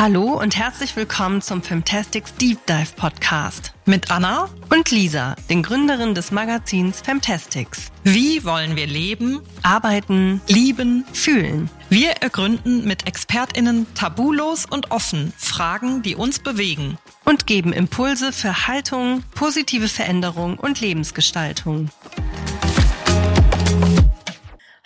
[0.00, 6.14] Hallo und herzlich willkommen zum Femtastics Deep Dive Podcast mit Anna und Lisa, den Gründerinnen
[6.14, 7.90] des Magazins Femtastics.
[8.04, 11.68] Wie wollen wir leben, Arbeiten, lieben, fühlen.
[11.90, 16.96] Wir ergründen mit ExpertInnen tabulos und offen Fragen, die uns bewegen.
[17.24, 21.90] und geben Impulse für Haltung, positive Veränderung und Lebensgestaltung.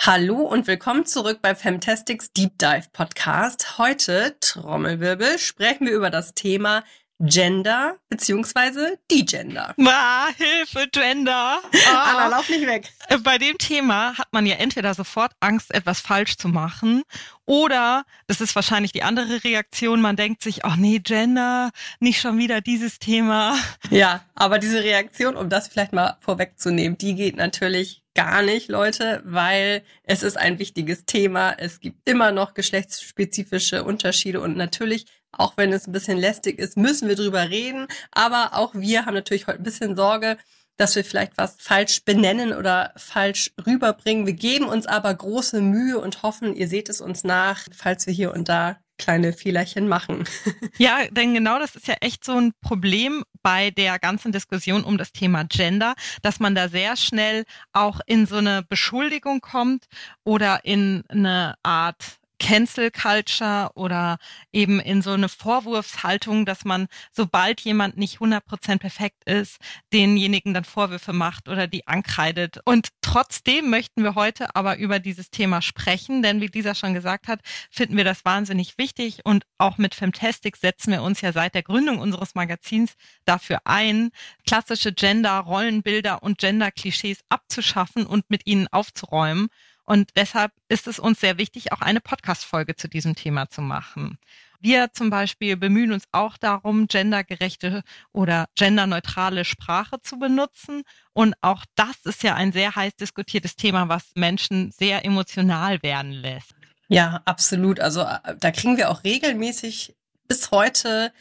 [0.04, 3.78] Hallo und willkommen zurück bei Femtastics Deep Dive Podcast.
[3.78, 6.82] Heute, Trommelwirbel, sprechen wir über das Thema
[7.20, 9.74] Gender beziehungsweise Degender.
[9.84, 11.60] Ah, Hilfe, Gender.
[11.88, 12.28] Anna, Ah.
[12.28, 12.88] lauf nicht weg.
[13.08, 17.02] Äh, Bei dem Thema hat man ja entweder sofort Angst, etwas falsch zu machen,
[17.44, 22.38] oder das ist wahrscheinlich die andere Reaktion, man denkt sich, ach nee, Gender, nicht schon
[22.38, 23.56] wieder dieses Thema.
[23.90, 29.22] Ja, aber diese Reaktion, um das vielleicht mal vorwegzunehmen, die geht natürlich gar nicht, Leute,
[29.24, 31.52] weil es ist ein wichtiges Thema.
[31.56, 36.76] Es gibt immer noch geschlechtsspezifische Unterschiede und natürlich, auch wenn es ein bisschen lästig ist,
[36.76, 37.86] müssen wir drüber reden.
[38.12, 40.38] Aber auch wir haben natürlich heute ein bisschen Sorge,
[40.76, 44.26] dass wir vielleicht was falsch benennen oder falsch rüberbringen.
[44.26, 48.14] Wir geben uns aber große Mühe und hoffen, ihr seht es uns nach, falls wir
[48.14, 50.24] hier und da kleine Fehlerchen machen.
[50.78, 54.96] Ja, denn genau das ist ja echt so ein Problem bei der ganzen Diskussion um
[54.96, 59.86] das Thema Gender, dass man da sehr schnell auch in so eine Beschuldigung kommt
[60.24, 64.18] oder in eine Art Cancel Culture oder
[64.50, 69.58] eben in so eine Vorwurfshaltung, dass man, sobald jemand nicht 100% perfekt ist,
[69.92, 72.58] denjenigen dann Vorwürfe macht oder die ankreidet.
[72.64, 77.28] Und trotzdem möchten wir heute aber über dieses Thema sprechen, denn wie Lisa schon gesagt
[77.28, 77.38] hat,
[77.70, 81.62] finden wir das wahnsinnig wichtig und auch mit Femtastic setzen wir uns ja seit der
[81.62, 84.10] Gründung unseres Magazins dafür ein,
[84.44, 89.48] klassische Gender-Rollenbilder und Gender-Klischees abzuschaffen und mit ihnen aufzuräumen.
[89.84, 94.18] Und deshalb ist es uns sehr wichtig, auch eine Podcast-Folge zu diesem Thema zu machen.
[94.60, 97.82] Wir zum Beispiel bemühen uns auch darum, gendergerechte
[98.12, 100.82] oder genderneutrale Sprache zu benutzen.
[101.12, 106.12] Und auch das ist ja ein sehr heiß diskutiertes Thema, was Menschen sehr emotional werden
[106.12, 106.54] lässt.
[106.86, 107.80] Ja, absolut.
[107.80, 109.96] Also äh, da kriegen wir auch regelmäßig
[110.28, 111.12] bis heute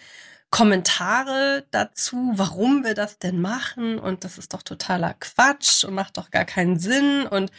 [0.51, 6.17] Kommentare dazu, warum wir das denn machen und das ist doch totaler Quatsch und macht
[6.17, 7.51] doch gar keinen Sinn und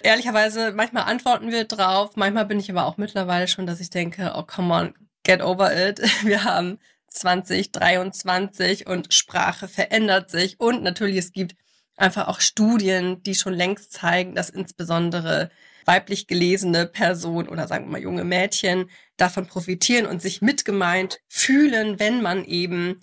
[0.00, 4.32] ehrlicherweise manchmal antworten wir drauf, manchmal bin ich aber auch mittlerweile schon, dass ich denke,
[4.36, 4.94] oh come on,
[5.24, 6.00] get over it.
[6.24, 6.78] Wir haben
[7.08, 11.54] 2023 und Sprache verändert sich und natürlich es gibt
[11.96, 15.50] einfach auch Studien, die schon längst zeigen, dass insbesondere
[15.84, 21.98] weiblich gelesene Personen oder sagen wir mal junge Mädchen davon profitieren und sich mitgemeint fühlen,
[21.98, 23.00] wenn man eben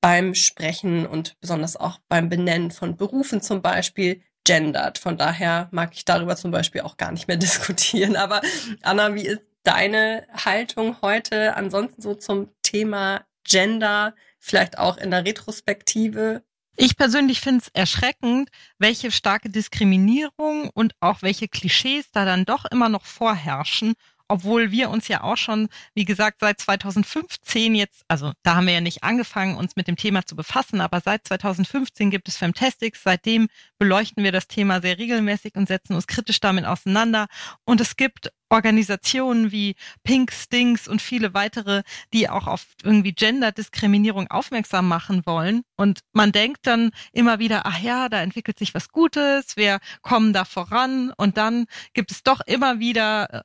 [0.00, 4.96] beim Sprechen und besonders auch beim Benennen von Berufen zum Beispiel gendert.
[4.96, 8.16] Von daher mag ich darüber zum Beispiel auch gar nicht mehr diskutieren.
[8.16, 8.40] Aber
[8.82, 15.26] Anna, wie ist deine Haltung heute ansonsten so zum Thema Gender, vielleicht auch in der
[15.26, 16.42] Retrospektive?
[16.76, 18.48] Ich persönlich finde es erschreckend,
[18.78, 23.94] welche starke Diskriminierung und auch welche Klischees da dann doch immer noch vorherrschen,
[24.28, 28.74] obwohl wir uns ja auch schon, wie gesagt, seit 2015 jetzt, also da haben wir
[28.74, 33.02] ja nicht angefangen, uns mit dem Thema zu befassen, aber seit 2015 gibt es Femtastics,
[33.02, 37.26] seitdem beleuchten wir das Thema sehr regelmäßig und setzen uns kritisch damit auseinander.
[37.64, 44.28] Und es gibt Organisationen wie Pink Stings und viele weitere, die auch auf irgendwie Gender-Diskriminierung
[44.28, 45.62] aufmerksam machen wollen.
[45.76, 50.32] Und man denkt dann immer wieder, ach ja, da entwickelt sich was Gutes, wir kommen
[50.32, 51.12] da voran.
[51.16, 53.42] Und dann gibt es doch immer wieder äh,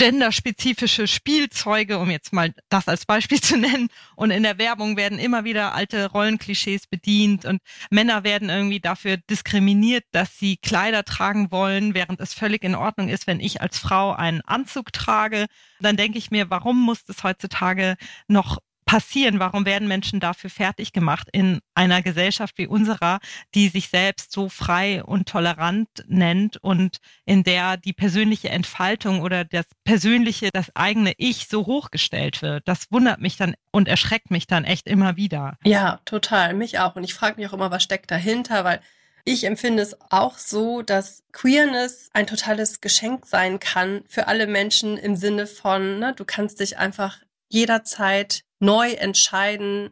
[0.00, 3.88] genderspezifische Spielzeuge, um jetzt mal das als Beispiel zu nennen.
[4.16, 9.18] Und in der Werbung werden immer wieder alte Rollenklischees bedient und Männer werden irgendwie dafür
[9.18, 13.78] diskriminiert, dass sie Kleider tragen wollen, während es völlig in Ordnung ist, wenn ich als
[13.78, 15.44] Frau einen Anzug trage.
[15.80, 17.96] Dann denke ich mir, warum muss das heutzutage
[18.26, 18.56] noch
[18.90, 19.38] passieren?
[19.38, 23.20] Warum werden Menschen dafür fertig gemacht in einer Gesellschaft wie unserer,
[23.54, 29.44] die sich selbst so frei und tolerant nennt und in der die persönliche Entfaltung oder
[29.44, 32.66] das persönliche, das eigene Ich so hochgestellt wird?
[32.66, 35.56] Das wundert mich dann und erschreckt mich dann echt immer wieder.
[35.64, 36.54] Ja, total.
[36.54, 36.96] Mich auch.
[36.96, 38.80] Und ich frage mich auch immer, was steckt dahinter, weil
[39.24, 44.96] ich empfinde es auch so, dass Queerness ein totales Geschenk sein kann für alle Menschen
[44.96, 49.90] im Sinne von, ne, du kannst dich einfach jederzeit neu entscheiden,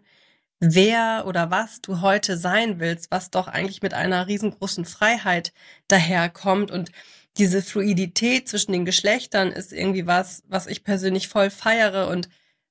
[0.60, 5.52] wer oder was du heute sein willst, was doch eigentlich mit einer riesengroßen Freiheit
[5.88, 6.70] daherkommt.
[6.70, 6.90] Und
[7.36, 12.28] diese Fluidität zwischen den Geschlechtern ist irgendwie was, was ich persönlich voll feiere und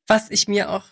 [0.07, 0.85] was ich mir auch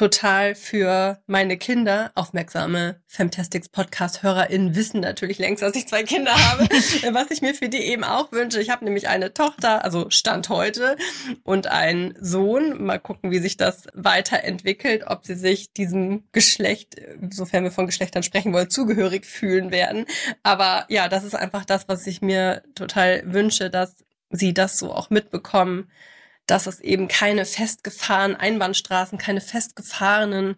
[0.00, 2.10] total für meine Kinder.
[2.14, 6.64] Aufmerksame Femtastics Podcast-HörerInnen wissen natürlich längst, dass ich zwei Kinder habe,
[7.12, 8.62] was ich mir für die eben auch wünsche.
[8.62, 10.96] Ich habe nämlich eine Tochter, also Stand heute,
[11.42, 12.82] und einen Sohn.
[12.82, 16.96] Mal gucken, wie sich das weiterentwickelt, ob sie sich diesem Geschlecht,
[17.28, 20.06] sofern wir von Geschlechtern sprechen wollen, zugehörig fühlen werden.
[20.42, 23.96] Aber ja, das ist einfach das, was ich mir total wünsche, dass
[24.30, 25.90] sie das so auch mitbekommen
[26.46, 30.56] dass es eben keine festgefahrenen Einbahnstraßen, keine festgefahrenen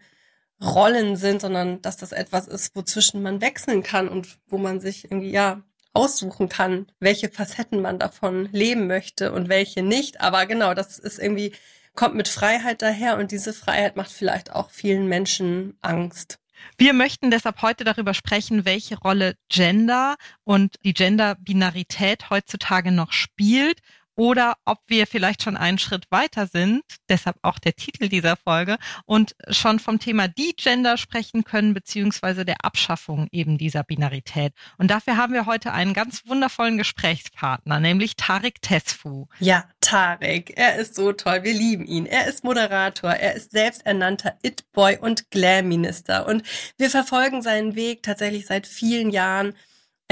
[0.63, 5.05] Rollen sind, sondern dass das etwas ist, wozwischen man wechseln kann und wo man sich
[5.05, 5.63] irgendwie, ja,
[5.95, 10.21] aussuchen kann, welche Facetten man davon leben möchte und welche nicht.
[10.21, 11.53] Aber genau, das ist irgendwie,
[11.95, 16.39] kommt mit Freiheit daher und diese Freiheit macht vielleicht auch vielen Menschen Angst.
[16.79, 23.81] Wir möchten deshalb heute darüber sprechen, welche Rolle Gender und die Gender-Binarität heutzutage noch spielt
[24.17, 28.77] oder ob wir vielleicht schon einen Schritt weiter sind, deshalb auch der Titel dieser Folge,
[29.05, 34.53] und schon vom Thema Die-Gender sprechen können, beziehungsweise der Abschaffung eben dieser Binarität.
[34.79, 39.27] Und dafür haben wir heute einen ganz wundervollen Gesprächspartner, nämlich Tarek Tesfu.
[39.39, 42.07] Ja, Tarek, er ist so toll, wir lieben ihn.
[42.07, 46.43] Er ist Moderator, er ist selbsternannter It-Boy und Glam-Minister und
[46.77, 49.55] wir verfolgen seinen Weg tatsächlich seit vielen Jahren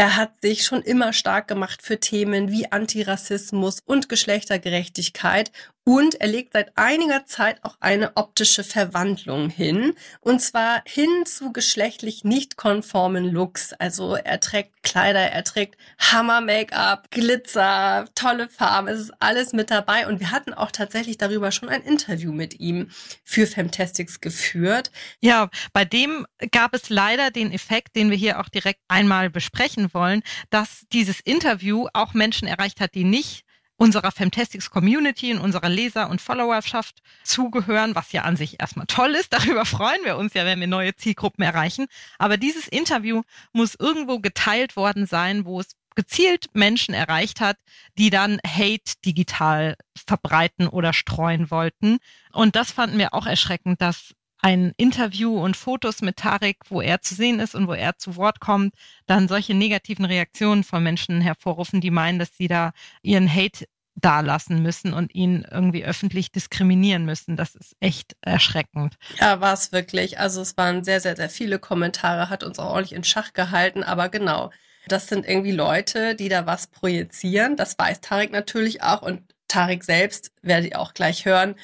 [0.00, 5.52] er hat sich schon immer stark gemacht für Themen wie Antirassismus und Geschlechtergerechtigkeit
[5.84, 9.94] und er legt seit einiger Zeit auch eine optische Verwandlung hin.
[10.20, 13.72] Und zwar hin zu geschlechtlich nicht konformen Looks.
[13.72, 18.88] Also er trägt Kleider, er trägt Hammer-Make-up, Glitzer, tolle Farben.
[18.88, 20.06] Es ist alles mit dabei.
[20.06, 22.90] Und wir hatten auch tatsächlich darüber schon ein Interview mit ihm
[23.24, 24.90] für Femtastics geführt.
[25.20, 29.88] Ja, bei dem gab es leider den Effekt, den wir hier auch direkt einmal besprechen
[29.94, 33.44] wollen, dass dieses Interview auch Menschen erreicht hat, die nicht
[33.80, 39.14] unserer Femtastics Community, in unserer Leser- und Followerschaft zugehören, was ja an sich erstmal toll
[39.14, 39.32] ist.
[39.32, 41.86] Darüber freuen wir uns ja, wenn wir neue Zielgruppen erreichen.
[42.18, 43.22] Aber dieses Interview
[43.52, 47.56] muss irgendwo geteilt worden sein, wo es gezielt Menschen erreicht hat,
[47.96, 51.98] die dann Hate digital verbreiten oder streuen wollten.
[52.32, 57.02] Und das fanden wir auch erschreckend, dass ein Interview und Fotos mit Tarek, wo er
[57.02, 58.74] zu sehen ist und wo er zu Wort kommt,
[59.06, 62.72] dann solche negativen Reaktionen von Menschen hervorrufen, die meinen, dass sie da
[63.02, 63.66] ihren Hate
[63.96, 67.36] dalassen müssen und ihn irgendwie öffentlich diskriminieren müssen.
[67.36, 68.96] Das ist echt erschreckend.
[69.20, 70.18] Ja, war es wirklich.
[70.18, 73.82] Also es waren sehr, sehr, sehr viele Kommentare, hat uns auch ordentlich in Schach gehalten,
[73.82, 74.50] aber genau.
[74.88, 77.56] Das sind irgendwie Leute, die da was projizieren.
[77.56, 81.56] Das weiß Tarek natürlich auch und Tarek selbst, werde ich auch gleich hören,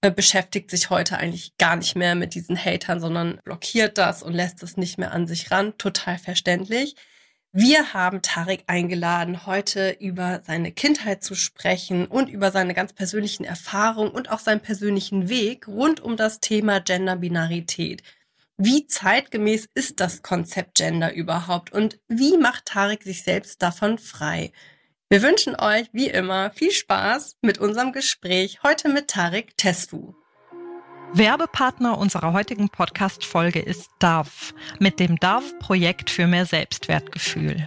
[0.00, 4.32] äh, beschäftigt sich heute eigentlich gar nicht mehr mit diesen Hatern, sondern blockiert das und
[4.32, 5.76] lässt es nicht mehr an sich ran.
[5.78, 6.94] Total verständlich.
[7.50, 13.44] Wir haben Tarek eingeladen, heute über seine Kindheit zu sprechen und über seine ganz persönlichen
[13.44, 18.02] Erfahrungen und auch seinen persönlichen Weg rund um das Thema Genderbinarität.
[18.58, 24.52] Wie zeitgemäß ist das Konzept Gender überhaupt und wie macht Tarek sich selbst davon frei?
[25.10, 30.14] Wir wünschen euch wie immer viel Spaß mit unserem Gespräch heute mit Tarek Tesfu.
[31.14, 37.66] Werbepartner unserer heutigen Podcast-Folge ist DAV mit dem DAV-Projekt für mehr Selbstwertgefühl.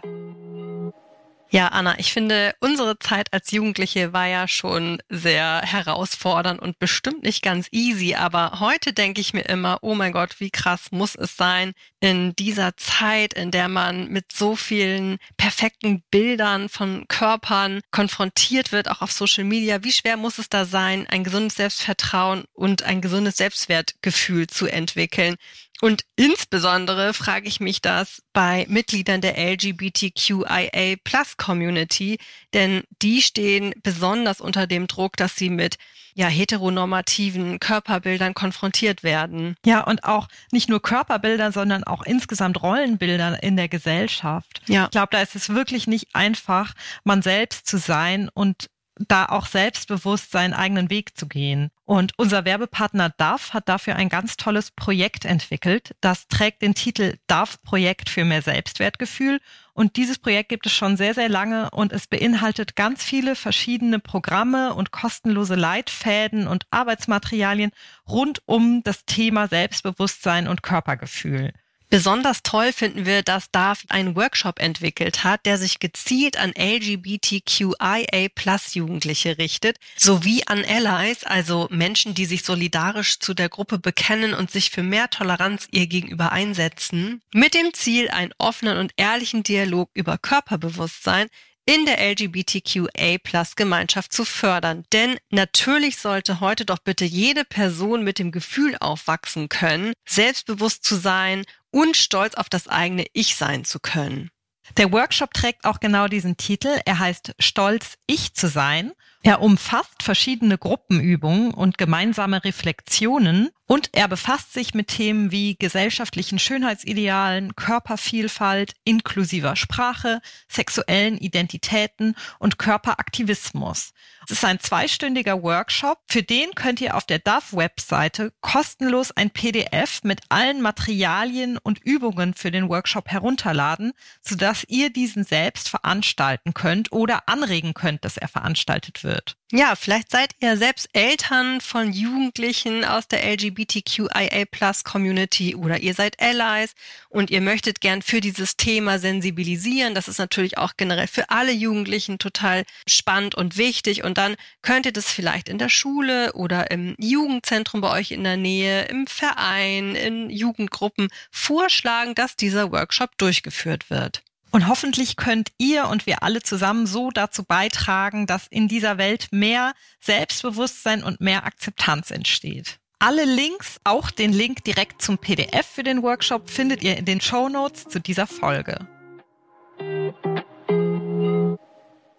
[1.53, 7.23] Ja, Anna, ich finde, unsere Zeit als Jugendliche war ja schon sehr herausfordernd und bestimmt
[7.23, 8.15] nicht ganz easy.
[8.15, 12.33] Aber heute denke ich mir immer, oh mein Gott, wie krass muss es sein, in
[12.37, 19.01] dieser Zeit, in der man mit so vielen perfekten Bildern von Körpern konfrontiert wird, auch
[19.01, 19.83] auf Social Media.
[19.83, 25.35] Wie schwer muss es da sein, ein gesundes Selbstvertrauen und ein gesundes Selbstwertgefühl zu entwickeln?
[25.81, 32.19] Und insbesondere frage ich mich das bei Mitgliedern der LGBTQIA Plus Community,
[32.53, 35.77] denn die stehen besonders unter dem Druck, dass sie mit
[36.13, 39.55] ja, heteronormativen Körperbildern konfrontiert werden.
[39.65, 44.61] Ja, und auch nicht nur Körperbilder, sondern auch insgesamt Rollenbilder in der Gesellschaft.
[44.67, 44.85] Ja.
[44.85, 46.73] Ich glaube, da ist es wirklich nicht einfach,
[47.03, 48.69] man selbst zu sein und
[49.07, 51.71] da auch selbstbewusst seinen eigenen Weg zu gehen.
[51.91, 55.93] Und unser Werbepartner DAF hat dafür ein ganz tolles Projekt entwickelt.
[55.99, 59.41] Das trägt den Titel DAF Projekt für mehr Selbstwertgefühl.
[59.73, 63.99] Und dieses Projekt gibt es schon sehr, sehr lange und es beinhaltet ganz viele verschiedene
[63.99, 67.71] Programme und kostenlose Leitfäden und Arbeitsmaterialien
[68.07, 71.51] rund um das Thema Selbstbewusstsein und Körpergefühl.
[71.91, 78.29] Besonders toll finden wir, dass DARF einen Workshop entwickelt hat, der sich gezielt an LGBTQIA
[78.33, 84.33] Plus Jugendliche richtet, sowie an Allies, also Menschen, die sich solidarisch zu der Gruppe bekennen
[84.33, 89.43] und sich für mehr Toleranz ihr gegenüber einsetzen, mit dem Ziel, einen offenen und ehrlichen
[89.43, 91.27] Dialog über Körperbewusstsein
[91.65, 94.83] in der LGBTQA-Plus-Gemeinschaft zu fördern.
[94.91, 100.95] Denn natürlich sollte heute doch bitte jede Person mit dem Gefühl aufwachsen können, selbstbewusst zu
[100.95, 104.31] sein und stolz auf das eigene Ich sein zu können.
[104.77, 106.79] Der Workshop trägt auch genau diesen Titel.
[106.85, 108.93] Er heißt Stolz, ich zu sein.
[109.23, 116.39] Er umfasst verschiedene Gruppenübungen und gemeinsame Reflexionen und er befasst sich mit Themen wie gesellschaftlichen
[116.39, 123.93] Schönheitsidealen, Körpervielfalt, inklusiver Sprache, sexuellen Identitäten und Körperaktivismus.
[124.25, 125.99] Es ist ein zweistündiger Workshop.
[126.09, 132.33] Für den könnt ihr auf der DAF-Webseite kostenlos ein PDF mit allen Materialien und Übungen
[132.33, 138.27] für den Workshop herunterladen, sodass ihr diesen selbst veranstalten könnt oder anregen könnt, dass er
[138.27, 139.37] veranstaltet wird.
[139.53, 145.93] Ja, vielleicht seid ihr selbst Eltern von Jugendlichen aus der LGBTQIA Plus Community oder ihr
[145.93, 146.73] seid Allies
[147.09, 149.93] und ihr möchtet gern für dieses Thema sensibilisieren.
[149.93, 154.05] Das ist natürlich auch generell für alle Jugendlichen total spannend und wichtig.
[154.05, 158.23] Und dann könnt ihr das vielleicht in der Schule oder im Jugendzentrum bei euch in
[158.23, 164.23] der Nähe, im Verein, in Jugendgruppen vorschlagen, dass dieser Workshop durchgeführt wird.
[164.51, 169.29] Und hoffentlich könnt ihr und wir alle zusammen so dazu beitragen, dass in dieser Welt
[169.31, 172.79] mehr Selbstbewusstsein und mehr Akzeptanz entsteht.
[172.99, 177.21] Alle Links, auch den Link direkt zum PDF für den Workshop, findet ihr in den
[177.21, 178.87] Show Notes zu dieser Folge.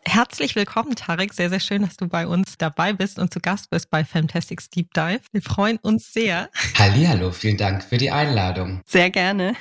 [0.05, 1.33] Herzlich willkommen, Tarek.
[1.35, 4.69] Sehr, sehr schön, dass du bei uns dabei bist und zu Gast bist bei Fantastics
[4.71, 5.21] Deep Dive.
[5.31, 6.51] Wir freuen uns sehr.
[6.79, 8.81] Hallihallo, vielen Dank für die Einladung.
[8.87, 9.55] Sehr gerne.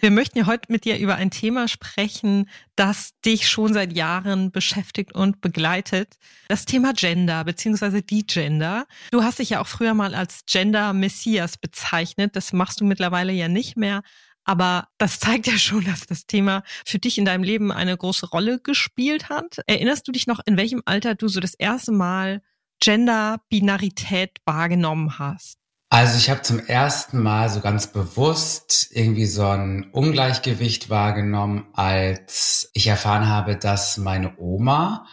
[0.00, 4.50] Wir möchten ja heute mit dir über ein Thema sprechen, das dich schon seit Jahren
[4.50, 6.18] beschäftigt und begleitet.
[6.48, 8.86] Das Thema Gender beziehungsweise die Gender.
[9.10, 12.36] Du hast dich ja auch früher mal als Gender Messias bezeichnet.
[12.36, 14.02] Das machst du mittlerweile ja nicht mehr.
[14.44, 18.28] Aber das zeigt ja schon, dass das Thema für dich in deinem Leben eine große
[18.28, 19.60] Rolle gespielt hat.
[19.66, 22.42] Erinnerst du dich noch, in welchem Alter du so das erste Mal
[22.80, 25.63] Gender-Binarität wahrgenommen hast?
[25.94, 32.68] Also ich habe zum ersten Mal so ganz bewusst irgendwie so ein Ungleichgewicht wahrgenommen, als
[32.72, 35.06] ich erfahren habe, dass meine Oma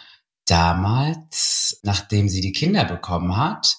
[0.48, 3.78] damals, nachdem sie die Kinder bekommen hat,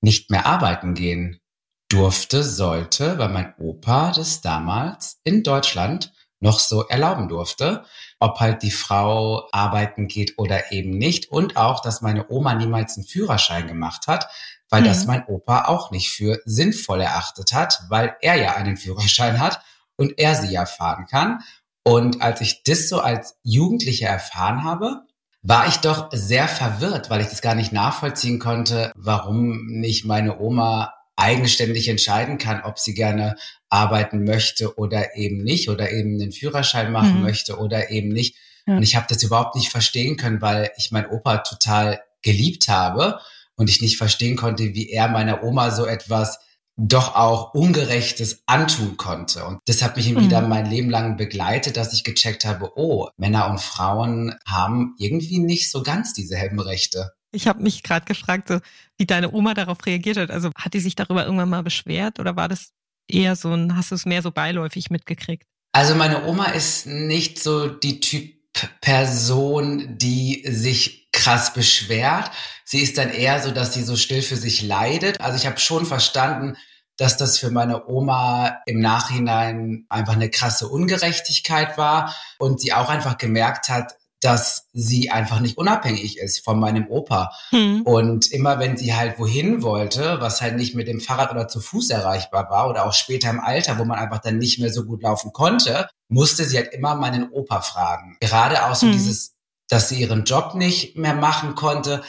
[0.00, 1.40] nicht mehr arbeiten gehen
[1.88, 7.84] durfte, sollte, weil mein Opa das damals in Deutschland noch so erlauben durfte,
[8.20, 11.32] ob halt die Frau arbeiten geht oder eben nicht.
[11.32, 14.28] Und auch, dass meine Oma niemals einen Führerschein gemacht hat,
[14.70, 14.86] weil mhm.
[14.86, 19.60] das mein Opa auch nicht für sinnvoll erachtet hat, weil er ja einen Führerschein hat
[19.96, 21.40] und er sie ja fahren kann.
[21.84, 25.02] Und als ich das so als Jugendlicher erfahren habe,
[25.42, 30.40] war ich doch sehr verwirrt, weil ich das gar nicht nachvollziehen konnte, warum nicht meine
[30.40, 33.36] Oma eigenständig entscheiden kann, ob sie gerne
[33.68, 37.22] arbeiten möchte oder eben nicht oder eben den Führerschein machen mhm.
[37.22, 38.36] möchte oder eben nicht.
[38.66, 38.76] Ja.
[38.76, 43.20] Und ich habe das überhaupt nicht verstehen können, weil ich meinen Opa total geliebt habe
[43.56, 46.38] und ich nicht verstehen konnte, wie er meiner Oma so etwas
[46.76, 49.44] doch auch Ungerechtes antun konnte.
[49.44, 50.20] Und das hat mich mhm.
[50.22, 55.38] wieder mein Leben lang begleitet, dass ich gecheckt habe, oh, Männer und Frauen haben irgendwie
[55.38, 57.12] nicht so ganz dieselben Rechte.
[57.30, 58.58] Ich habe mich gerade gefragt, so,
[58.96, 60.30] wie deine Oma darauf reagiert hat.
[60.30, 62.72] Also hat die sich darüber irgendwann mal beschwert oder war das
[63.08, 65.46] eher so ein, hast du es mehr so beiläufig mitgekriegt?
[65.72, 68.34] Also meine Oma ist nicht so die Typ
[68.80, 72.30] Person, die sich krass beschwert.
[72.64, 75.20] Sie ist dann eher so, dass sie so still für sich leidet.
[75.20, 76.56] Also ich habe schon verstanden,
[76.96, 82.88] dass das für meine Oma im Nachhinein einfach eine krasse Ungerechtigkeit war und sie auch
[82.88, 87.30] einfach gemerkt hat, dass sie einfach nicht unabhängig ist von meinem Opa.
[87.50, 87.82] Hm.
[87.82, 91.60] Und immer wenn sie halt wohin wollte, was halt nicht mit dem Fahrrad oder zu
[91.60, 94.84] Fuß erreichbar war oder auch später im Alter, wo man einfach dann nicht mehr so
[94.86, 98.16] gut laufen konnte, musste sie halt immer meinen Opa fragen.
[98.20, 98.92] Gerade auch so hm.
[98.92, 99.33] dieses,
[99.68, 102.02] dass sie ihren Job nicht mehr machen konnte,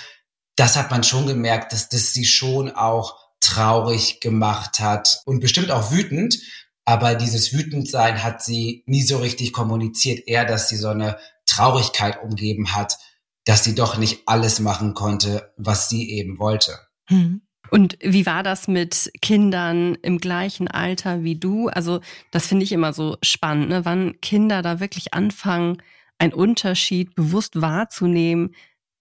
[0.55, 5.71] das hat man schon gemerkt, dass das sie schon auch traurig gemacht hat und bestimmt
[5.71, 6.39] auch wütend.
[6.85, 12.21] Aber dieses Wütendsein hat sie nie so richtig kommuniziert, eher, dass sie so eine Traurigkeit
[12.21, 12.97] umgeben hat,
[13.43, 16.79] dass sie doch nicht alles machen konnte, was sie eben wollte.
[17.07, 17.41] Hm.
[17.71, 21.67] Und wie war das mit Kindern im gleichen Alter wie du?
[21.69, 21.99] Also
[22.31, 23.85] das finde ich immer so spannend, ne?
[23.85, 25.81] wann Kinder da wirklich anfangen,
[26.19, 28.55] einen Unterschied bewusst wahrzunehmen.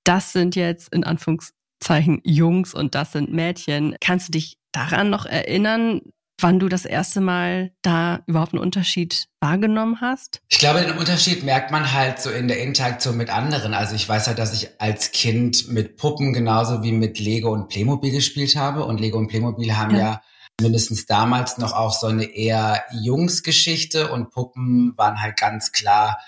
[0.05, 3.97] Das sind jetzt in Anführungszeichen Jungs und das sind Mädchen.
[4.01, 6.01] Kannst du dich daran noch erinnern,
[6.41, 10.41] wann du das erste Mal da überhaupt einen Unterschied wahrgenommen hast?
[10.49, 13.75] Ich glaube, den Unterschied merkt man halt so in der Interaktion mit anderen.
[13.75, 17.69] Also ich weiß halt, dass ich als Kind mit Puppen genauso wie mit Lego und
[17.69, 18.85] Playmobil gespielt habe.
[18.85, 20.23] Und Lego und Playmobil haben ja, ja
[20.61, 26.19] mindestens damals noch auch so eine eher Jungsgeschichte und Puppen waren halt ganz klar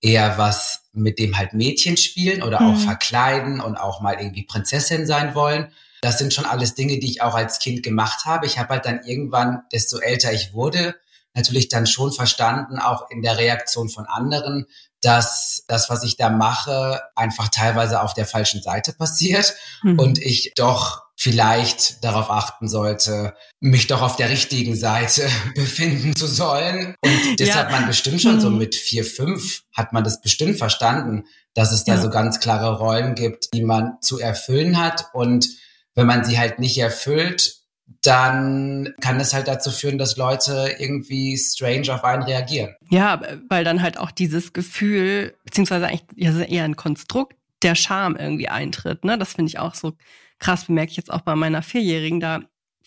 [0.00, 2.66] eher was, mit dem halt Mädchen spielen oder Mhm.
[2.74, 5.72] auch verkleiden und auch mal irgendwie Prinzessin sein wollen.
[6.02, 8.46] Das sind schon alles Dinge, die ich auch als Kind gemacht habe.
[8.46, 10.94] Ich habe halt dann irgendwann, desto älter ich wurde,
[11.34, 14.66] natürlich dann schon verstanden, auch in der Reaktion von anderen,
[15.02, 19.98] dass das, was ich da mache, einfach teilweise auf der falschen Seite passiert Mhm.
[19.98, 26.26] und ich doch vielleicht darauf achten sollte, mich doch auf der richtigen Seite befinden zu
[26.26, 26.94] sollen.
[27.02, 27.54] Und das Ja.
[27.56, 28.58] hat man bestimmt schon so Mhm.
[28.58, 32.00] mit vier, fünf hat man das bestimmt verstanden, dass es da Ja.
[32.00, 35.06] so ganz klare Rollen gibt, die man zu erfüllen hat.
[35.14, 35.48] Und
[35.94, 37.54] wenn man sie halt nicht erfüllt,
[38.02, 42.74] dann kann es halt dazu führen, dass Leute irgendwie strange auf einen reagieren.
[42.90, 48.16] Ja, weil dann halt auch dieses Gefühl, beziehungsweise eigentlich ja, eher ein Konstrukt der Scham
[48.16, 49.04] irgendwie eintritt.
[49.04, 49.18] Ne?
[49.18, 49.94] Das finde ich auch so
[50.38, 52.20] krass, bemerke ich jetzt auch bei meiner Vierjährigen.
[52.20, 52.40] Da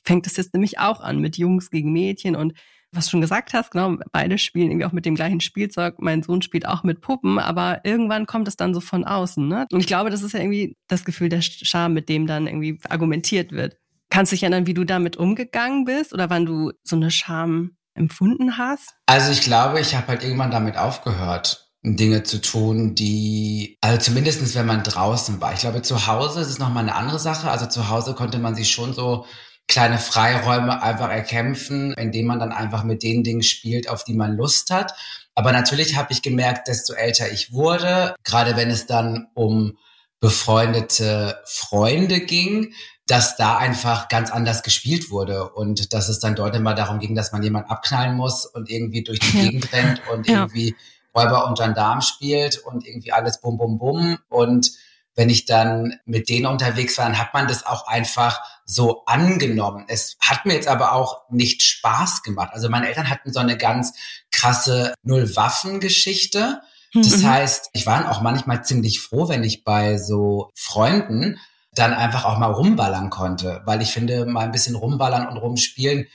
[0.03, 2.53] fängt es jetzt nämlich auch an mit Jungs gegen Mädchen und
[2.91, 5.95] was du schon gesagt hast, genau, beide spielen irgendwie auch mit dem gleichen Spielzeug.
[5.99, 9.47] Mein Sohn spielt auch mit Puppen, aber irgendwann kommt es dann so von außen.
[9.47, 9.67] Ne?
[9.71, 12.79] Und ich glaube, das ist ja irgendwie das Gefühl der Scham, mit dem dann irgendwie
[12.89, 13.77] argumentiert wird.
[14.09, 17.77] Kannst du dich erinnern, wie du damit umgegangen bist oder wann du so eine Scham
[17.93, 18.95] empfunden hast?
[19.05, 24.53] Also ich glaube, ich habe halt irgendwann damit aufgehört, Dinge zu tun, die, also zumindestens
[24.55, 25.53] wenn man draußen war.
[25.53, 27.49] Ich glaube, zu Hause ist es nochmal eine andere Sache.
[27.49, 29.25] Also zu Hause konnte man sich schon so
[29.67, 34.35] kleine Freiräume einfach erkämpfen, indem man dann einfach mit den Dingen spielt, auf die man
[34.35, 34.93] Lust hat.
[35.35, 39.77] Aber natürlich habe ich gemerkt, desto älter ich wurde, gerade wenn es dann um
[40.19, 42.73] befreundete Freunde ging,
[43.07, 47.15] dass da einfach ganz anders gespielt wurde und dass es dann dort immer darum ging,
[47.15, 49.31] dass man jemanden abknallen muss und irgendwie durch die.
[49.39, 50.41] Gegend rennt und Ja.
[50.41, 50.75] irgendwie
[51.15, 54.71] Räuber und Gendarm spielt und irgendwie alles bum bum bum und
[55.15, 59.83] wenn ich dann mit denen unterwegs war, dann hat man das auch einfach so angenommen.
[59.89, 62.51] Es hat mir jetzt aber auch nicht Spaß gemacht.
[62.53, 63.93] Also meine Eltern hatten so eine ganz
[64.31, 66.61] krasse Null-Waffen-Geschichte.
[66.93, 67.29] Das Mhm.
[67.29, 71.37] heißt, ich war auch manchmal ziemlich froh, wenn ich bei so Freunden
[71.73, 76.07] dann einfach auch mal rumballern konnte, weil ich finde, mal ein bisschen rumballern und rumspielen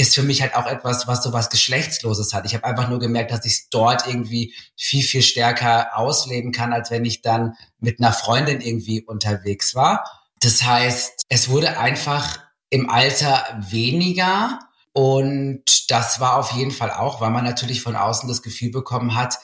[0.00, 2.46] ist für mich halt auch etwas, was so was Geschlechtsloses hat.
[2.46, 6.72] Ich habe einfach nur gemerkt, dass ich es dort irgendwie viel, viel stärker ausleben kann,
[6.72, 10.04] als wenn ich dann mit einer Freundin irgendwie unterwegs war.
[10.40, 14.58] Das heißt, es wurde einfach im Alter weniger
[14.94, 19.14] und das war auf jeden Fall auch, weil man natürlich von außen das Gefühl bekommen
[19.14, 19.38] hat,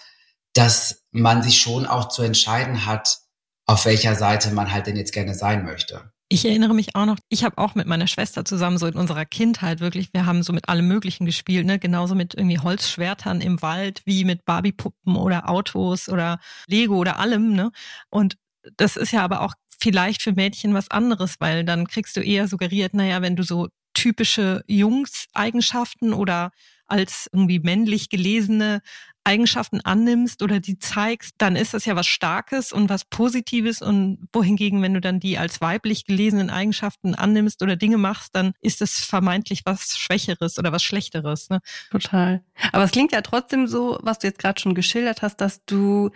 [0.55, 3.19] dass man sich schon auch zu entscheiden hat,
[3.67, 6.13] auf welcher Seite man halt denn jetzt gerne sein möchte.
[6.29, 9.25] Ich erinnere mich auch noch, ich habe auch mit meiner Schwester zusammen so in unserer
[9.25, 11.79] Kindheit wirklich, wir haben so mit allem Möglichen gespielt, ne?
[11.79, 17.55] genauso mit irgendwie Holzschwertern im Wald wie mit Barbiepuppen oder Autos oder Lego oder allem.
[17.55, 17.71] Ne?
[18.11, 18.37] Und
[18.77, 22.49] das ist ja aber auch vielleicht für Mädchen was anderes, weil dann kriegst du eher
[22.49, 26.51] suggeriert, naja, wenn du so typische Jungs-Eigenschaften oder
[26.87, 28.81] als irgendwie männlich gelesene
[29.27, 34.29] Eigenschaften annimmst oder die zeigst, dann ist das ja was Starkes und was Positives und
[34.33, 38.81] wohingegen, wenn du dann die als weiblich gelesenen Eigenschaften annimmst oder Dinge machst, dann ist
[38.83, 41.51] es vermeintlich was Schwächeres oder was Schlechteres.
[41.51, 41.61] Ne?
[41.91, 42.43] Total.
[42.73, 46.11] Aber es klingt ja trotzdem so, was du jetzt gerade schon geschildert hast, dass du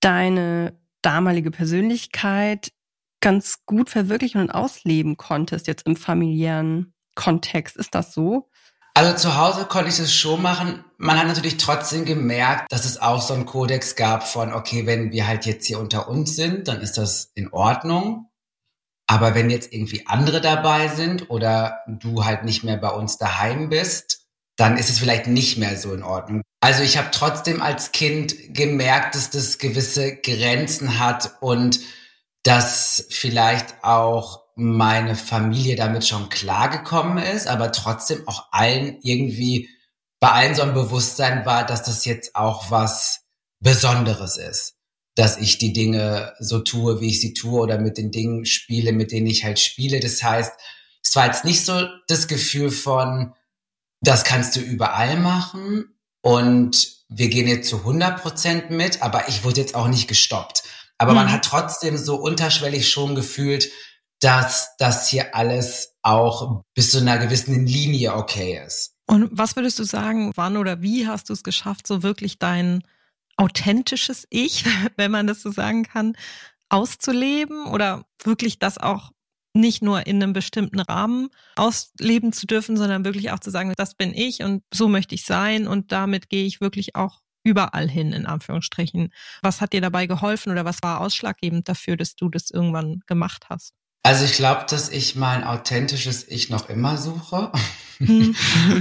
[0.00, 2.72] deine damalige Persönlichkeit
[3.20, 7.76] ganz gut verwirklichen und ausleben konntest, jetzt im familiären Kontext.
[7.76, 8.49] Ist das so?
[9.00, 10.84] Also zu Hause konnte ich das schon machen.
[10.98, 15.10] Man hat natürlich trotzdem gemerkt, dass es auch so einen Kodex gab von, okay, wenn
[15.10, 18.26] wir halt jetzt hier unter uns sind, dann ist das in Ordnung.
[19.06, 23.70] Aber wenn jetzt irgendwie andere dabei sind oder du halt nicht mehr bei uns daheim
[23.70, 26.42] bist, dann ist es vielleicht nicht mehr so in Ordnung.
[26.60, 31.80] Also ich habe trotzdem als Kind gemerkt, dass das gewisse Grenzen hat und
[32.42, 39.68] dass vielleicht auch meine Familie damit schon klargekommen ist, aber trotzdem auch allen irgendwie
[40.20, 43.22] bei allen so ein Bewusstsein war, dass das jetzt auch was
[43.60, 44.74] Besonderes ist,
[45.14, 48.92] dass ich die Dinge so tue, wie ich sie tue oder mit den Dingen spiele,
[48.92, 50.00] mit denen ich halt spiele.
[50.00, 50.52] Das heißt,
[51.02, 53.32] es war jetzt nicht so das Gefühl von,
[54.02, 59.42] das kannst du überall machen und wir gehen jetzt zu 100 Prozent mit, aber ich
[59.42, 60.62] wurde jetzt auch nicht gestoppt.
[60.98, 61.32] Aber man Mhm.
[61.32, 63.70] hat trotzdem so unterschwellig schon gefühlt,
[64.20, 68.94] dass das hier alles auch bis zu einer gewissen Linie okay ist.
[69.06, 72.82] Und was würdest du sagen, wann oder wie hast du es geschafft, so wirklich dein
[73.36, 74.64] authentisches Ich,
[74.96, 76.14] wenn man das so sagen kann,
[76.68, 79.10] auszuleben oder wirklich das auch
[79.52, 83.94] nicht nur in einem bestimmten Rahmen ausleben zu dürfen, sondern wirklich auch zu sagen, das
[83.94, 88.12] bin ich und so möchte ich sein und damit gehe ich wirklich auch überall hin,
[88.12, 89.12] in Anführungsstrichen.
[89.42, 93.46] Was hat dir dabei geholfen oder was war ausschlaggebend dafür, dass du das irgendwann gemacht
[93.48, 93.74] hast?
[94.02, 97.52] Also ich glaube, dass ich mein authentisches Ich noch immer suche.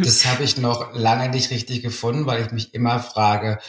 [0.01, 3.59] Das habe ich noch lange nicht richtig gefunden, weil ich mich immer frage,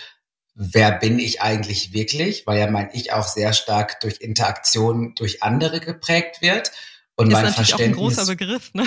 [0.54, 5.42] wer bin ich eigentlich wirklich, weil ja mein Ich auch sehr stark durch Interaktion durch
[5.42, 6.70] andere geprägt wird.
[7.16, 8.86] Und ist mein natürlich Verständnis auch ein großer Begriff, ne?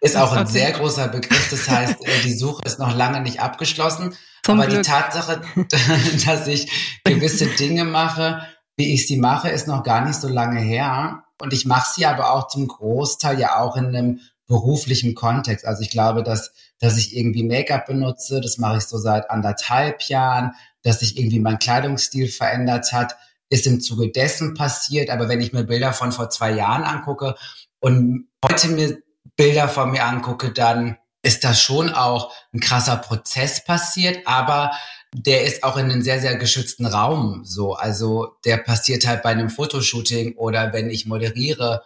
[0.00, 1.48] ist auch ein sehr großer Begriff.
[1.50, 4.16] Das heißt, äh, die Suche ist noch lange nicht abgeschlossen.
[4.42, 4.82] Zum Aber Glück.
[4.82, 5.42] die Tatsache,
[6.26, 8.42] dass ich gewisse Dinge mache,
[8.76, 11.22] wie ich sie mache, ist noch gar nicht so lange her.
[11.42, 15.66] Und ich mache sie aber auch zum Großteil ja auch in einem beruflichen Kontext.
[15.66, 20.02] Also ich glaube, dass, dass ich irgendwie Make-up benutze, das mache ich so seit anderthalb
[20.02, 20.52] Jahren,
[20.84, 23.16] dass sich irgendwie mein Kleidungsstil verändert hat,
[23.48, 25.10] ist im Zuge dessen passiert.
[25.10, 27.34] Aber wenn ich mir Bilder von vor zwei Jahren angucke
[27.80, 29.02] und heute mir
[29.34, 34.70] Bilder von mir angucke, dann ist da schon auch ein krasser Prozess passiert, aber
[35.14, 37.74] der ist auch in einem sehr, sehr geschützten Raum so.
[37.74, 41.82] Also der passiert halt bei einem Fotoshooting oder wenn ich moderiere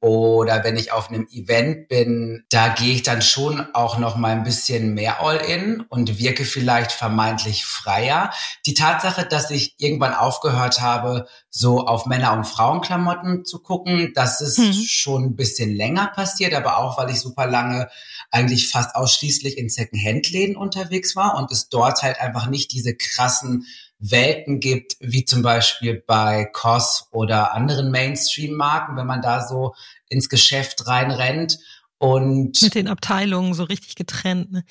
[0.00, 4.30] oder wenn ich auf einem Event bin, da gehe ich dann schon auch noch mal
[4.30, 8.30] ein bisschen mehr all in und wirke vielleicht vermeintlich freier.
[8.64, 14.40] Die Tatsache, dass ich irgendwann aufgehört habe, so auf Männer- und Frauenklamotten zu gucken, das
[14.40, 14.72] ist Mhm.
[14.72, 17.88] schon ein bisschen länger passiert, aber auch, weil ich super lange
[18.30, 23.66] eigentlich fast ausschließlich in Second-Hand-Läden unterwegs war und es dort halt einfach nicht diese krassen
[23.98, 29.74] Welten gibt, wie zum Beispiel bei COS oder anderen Mainstream-Marken, wenn man da so
[30.08, 31.58] ins Geschäft reinrennt.
[31.98, 34.52] Und Mit den Abteilungen so richtig getrennt.
[34.52, 34.64] Ne?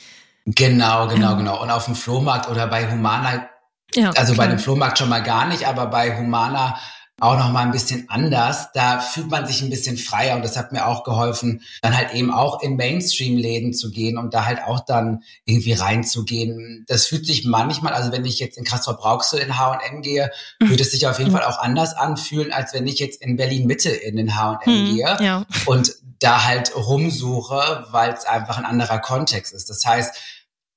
[0.46, 1.62] genau, genau, genau.
[1.62, 3.50] Und auf dem Flohmarkt oder bei Humana,
[3.94, 4.56] Ja, also bei klar.
[4.56, 6.78] dem Flohmarkt schon mal gar nicht, aber bei Humana
[7.20, 8.72] auch noch mal ein bisschen anders.
[8.74, 12.14] Da fühlt man sich ein bisschen freier und das hat mir auch geholfen, dann halt
[12.14, 16.86] eben auch in Mainstream-Läden zu gehen und da halt auch dann irgendwie reinzugehen.
[16.88, 20.84] Das fühlt sich manchmal, also wenn ich jetzt in Castrop Rauxel in H&M gehe, würde
[20.84, 21.38] es sich auf jeden Mhm.
[21.38, 24.96] Fall auch anders anfühlen, als wenn ich jetzt in Berlin Mitte in den H&M Hm,
[24.96, 25.46] gehe ja.
[25.66, 29.70] und da halt rumsuche, weil es einfach ein anderer Kontext ist.
[29.70, 30.16] Das heißt,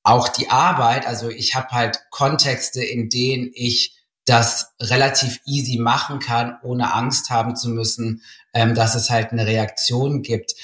[0.03, 3.96] auch die Arbeit, also ich habe halt Kontexte, in denen ich
[4.30, 8.22] das relativ easy machen kann, ohne Angst haben zu müssen,
[8.54, 10.54] ähm, dass es halt eine Reaktion gibt.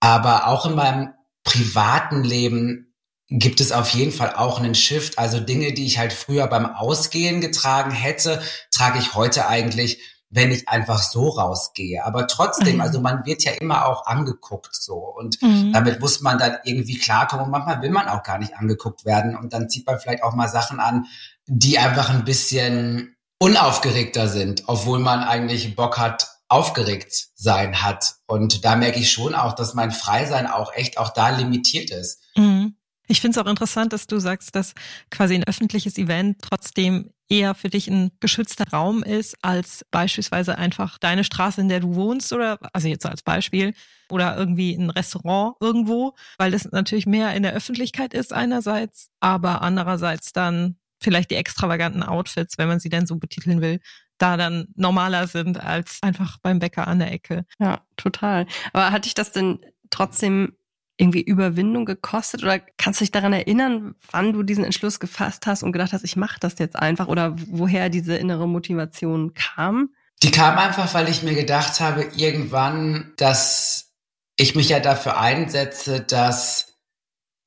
[0.00, 2.92] Aber auch in meinem privaten Leben
[3.28, 5.18] gibt es auf jeden Fall auch einen Shift.
[5.18, 10.00] Also Dinge, die ich halt früher beim Ausgehen getragen hätte, trage ich heute eigentlich,
[10.30, 12.04] wenn ich einfach so rausgehe.
[12.04, 12.80] Aber trotzdem, Mhm.
[12.80, 14.96] also man wird ja immer auch angeguckt so.
[14.96, 15.72] Und Mhm.
[15.72, 17.44] damit muss man dann irgendwie klarkommen.
[17.46, 19.36] Und manchmal will man auch gar nicht angeguckt werden.
[19.36, 21.06] Und dann zieht man vielleicht auch mal Sachen an,
[21.46, 28.14] die einfach ein bisschen unaufgeregter sind, obwohl man eigentlich Bock hat, aufgeregt sein hat.
[28.26, 32.22] Und da merke ich schon auch, dass mein Freisein auch echt auch da limitiert ist.
[32.36, 32.76] Mhm.
[33.06, 34.72] Ich finde es auch interessant, dass du sagst, dass
[35.10, 40.98] quasi ein öffentliches Event trotzdem eher für dich ein geschützter Raum ist, als beispielsweise einfach
[40.98, 43.74] deine Straße, in der du wohnst oder, also jetzt als Beispiel,
[44.10, 49.62] oder irgendwie ein Restaurant irgendwo, weil das natürlich mehr in der Öffentlichkeit ist einerseits, aber
[49.62, 53.80] andererseits dann vielleicht die extravaganten Outfits, wenn man sie denn so betiteln will,
[54.18, 57.44] da dann normaler sind als einfach beim Bäcker an der Ecke.
[57.58, 58.46] Ja, total.
[58.72, 60.56] Aber hat dich das denn trotzdem
[60.96, 65.62] irgendwie Überwindung gekostet oder kannst du dich daran erinnern, wann du diesen Entschluss gefasst hast
[65.62, 69.90] und gedacht hast, ich mache das jetzt einfach oder woher diese innere Motivation kam?
[70.22, 73.92] Die kam einfach, weil ich mir gedacht habe, irgendwann, dass
[74.36, 76.78] ich mich ja dafür einsetze, dass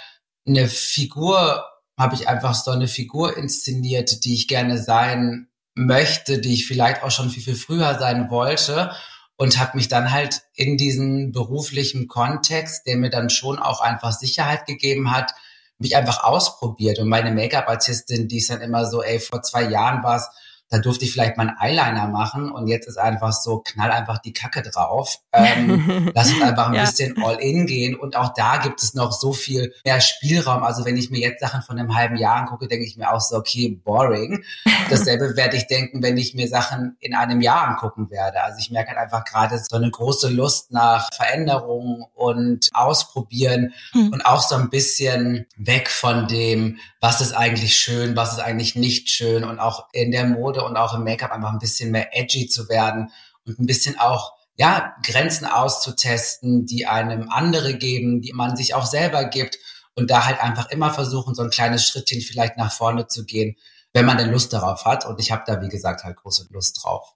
[0.48, 1.66] eine Figur,
[1.98, 7.04] habe ich einfach so eine Figur inszeniert, die ich gerne sein möchte, die ich vielleicht
[7.04, 8.92] auch schon viel, viel früher sein wollte.
[9.38, 14.14] Und habe mich dann halt in diesen beruflichen Kontext, der mir dann schon auch einfach
[14.14, 15.34] Sicherheit gegeben hat,
[15.80, 17.00] mich einfach ausprobiert.
[17.00, 20.30] Und meine Make-up-Artistin, die ist dann immer so, ey, vor zwei Jahren war's,
[20.76, 24.34] da durfte ich vielleicht meinen Eyeliner machen und jetzt ist einfach so, knall einfach die
[24.34, 25.18] Kacke drauf.
[25.38, 26.82] Ähm, lass uns einfach ein Ja.
[26.86, 27.94] bisschen all in gehen.
[27.96, 30.64] Und auch da gibt es noch so viel mehr Spielraum.
[30.64, 33.20] Also wenn ich mir jetzt Sachen von einem halben Jahr angucke, denke ich mir auch
[33.20, 34.44] so, okay, boring.
[34.90, 38.44] Dasselbe werde ich denken, wenn ich mir Sachen in einem Jahr angucken werde.
[38.44, 44.14] Also ich merke halt einfach gerade so eine große Lust nach Veränderung und Ausprobieren Mhm.
[44.14, 48.76] und auch so ein bisschen weg von dem, was ist eigentlich schön, was ist eigentlich
[48.76, 52.18] nicht schön und auch in der Mode und auch im Make-up einfach ein bisschen mehr
[52.18, 53.12] edgy zu werden
[53.46, 58.86] und ein bisschen auch ja, Grenzen auszutesten, die einem andere geben, die man sich auch
[58.86, 59.60] selber gibt
[59.96, 63.58] und da halt einfach immer versuchen, so ein kleines Schrittchen vielleicht nach vorne zu gehen,
[63.94, 65.06] wenn man denn Lust darauf hat.
[65.06, 67.14] Und ich habe da, wie gesagt, halt große Lust drauf.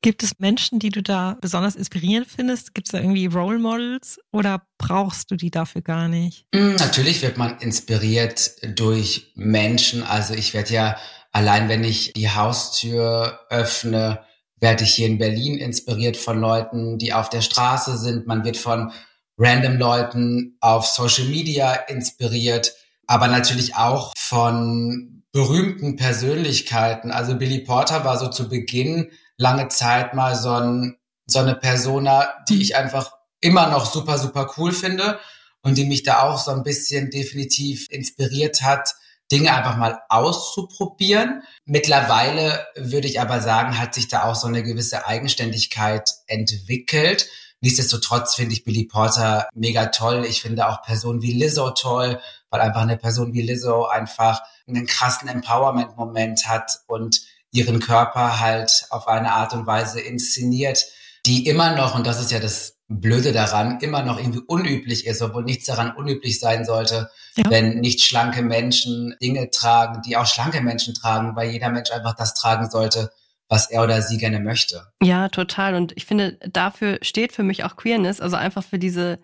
[0.00, 2.72] Gibt es Menschen, die du da besonders inspirierend findest?
[2.72, 6.46] Gibt es da irgendwie Role Models oder brauchst du die dafür gar nicht?
[6.54, 10.04] Mm, natürlich wird man inspiriert durch Menschen.
[10.04, 10.96] Also ich werde ja
[11.38, 14.24] allein, wenn ich die Haustür öffne,
[14.60, 18.26] werde ich hier in Berlin inspiriert von Leuten, die auf der Straße sind.
[18.26, 18.90] Man wird von
[19.38, 22.74] random Leuten auf Social Media inspiriert,
[23.06, 27.12] aber natürlich auch von berühmten Persönlichkeiten.
[27.12, 30.96] Also Billy Porter war so zu Beginn lange Zeit mal so, ein,
[31.26, 35.20] so eine Persona, die ich einfach immer noch super, super cool finde
[35.62, 38.96] und die mich da auch so ein bisschen definitiv inspiriert hat,
[39.30, 41.42] Dinge einfach mal auszuprobieren.
[41.64, 47.28] Mittlerweile würde ich aber sagen, hat sich da auch so eine gewisse Eigenständigkeit entwickelt.
[47.60, 50.24] Nichtsdestotrotz finde ich Billy Porter mega toll.
[50.24, 54.86] Ich finde auch Personen wie Lizzo toll, weil einfach eine Person wie Lizzo einfach einen
[54.86, 60.86] krassen Empowerment-Moment hat und ihren Körper halt auf eine Art und Weise inszeniert,
[61.26, 65.20] die immer noch, und das ist ja das Blöde daran, immer noch irgendwie unüblich ist,
[65.20, 67.44] obwohl nichts daran unüblich sein sollte, ja.
[67.50, 72.14] wenn nicht schlanke Menschen Dinge tragen, die auch schlanke Menschen tragen, weil jeder Mensch einfach
[72.14, 73.10] das tragen sollte,
[73.48, 74.86] was er oder sie gerne möchte.
[75.02, 75.74] Ja, total.
[75.74, 79.18] Und ich finde, dafür steht für mich auch Queerness, also einfach für diese,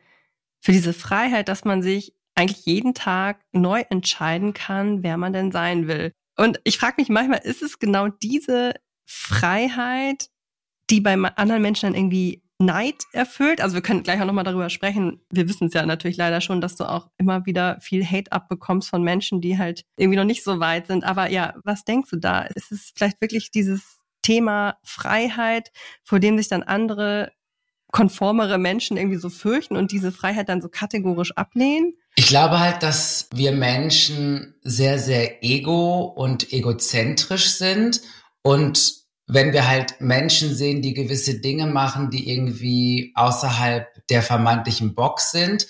[0.60, 5.52] für diese Freiheit, dass man sich eigentlich jeden Tag neu entscheiden kann, wer man denn
[5.52, 6.12] sein will.
[6.36, 8.74] Und ich frage mich manchmal, ist es genau diese
[9.06, 10.28] Freiheit,
[10.90, 13.60] die bei anderen Menschen dann irgendwie Neid erfüllt.
[13.60, 15.20] Also wir können gleich auch nochmal darüber sprechen.
[15.30, 18.88] Wir wissen es ja natürlich leider schon, dass du auch immer wieder viel Hate abbekommst
[18.88, 21.04] von Menschen, die halt irgendwie noch nicht so weit sind.
[21.04, 22.42] Aber ja, was denkst du da?
[22.42, 25.72] Ist es vielleicht wirklich dieses Thema Freiheit,
[26.04, 27.32] vor dem sich dann andere
[27.90, 31.94] konformere Menschen irgendwie so fürchten und diese Freiheit dann so kategorisch ablehnen?
[32.16, 38.00] Ich glaube halt, dass wir Menschen sehr, sehr ego und egozentrisch sind
[38.42, 44.94] und wenn wir halt Menschen sehen, die gewisse Dinge machen, die irgendwie außerhalb der vermeintlichen
[44.94, 45.66] Box sind,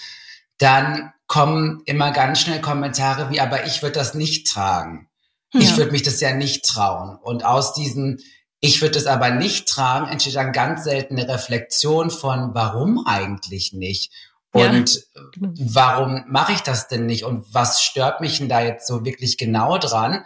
[0.59, 5.09] dann kommen immer ganz schnell Kommentare wie, aber ich würde das nicht tragen.
[5.53, 5.61] Ja.
[5.61, 7.17] Ich würde mich das ja nicht trauen.
[7.17, 8.21] Und aus diesen,
[8.61, 13.73] ich würde das aber nicht tragen, entsteht dann ganz selten eine Reflexion von, warum eigentlich
[13.73, 14.13] nicht?
[14.53, 15.53] Und ja, genau.
[15.57, 17.25] warum mache ich das denn nicht?
[17.25, 20.25] Und was stört mich denn da jetzt so wirklich genau dran?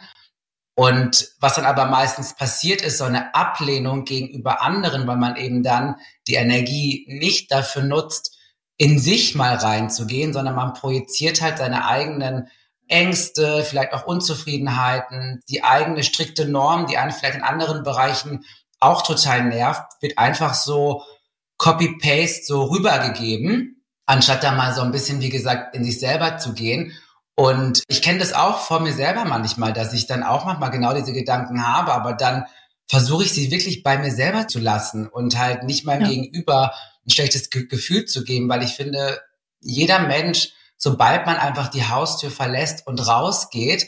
[0.78, 5.64] Und was dann aber meistens passiert, ist so eine Ablehnung gegenüber anderen, weil man eben
[5.64, 5.96] dann
[6.28, 8.38] die Energie nicht dafür nutzt,
[8.76, 12.46] in sich mal reinzugehen, sondern man projiziert halt seine eigenen
[12.86, 18.44] Ängste, vielleicht auch Unzufriedenheiten, die eigene strikte Norm, die einen vielleicht in anderen Bereichen
[18.78, 21.02] auch total nervt, wird einfach so
[21.56, 26.52] copy-paste so rübergegeben, anstatt da mal so ein bisschen, wie gesagt, in sich selber zu
[26.54, 26.92] gehen
[27.38, 30.92] und ich kenne das auch vor mir selber manchmal, dass ich dann auch manchmal genau
[30.92, 32.46] diese Gedanken habe, aber dann
[32.88, 36.08] versuche ich sie wirklich bei mir selber zu lassen und halt nicht meinem ja.
[36.08, 36.74] Gegenüber
[37.06, 39.20] ein schlechtes Ge Gefühl zu geben, weil ich finde,
[39.60, 43.86] jeder Mensch, sobald man einfach die Haustür verlässt und rausgeht,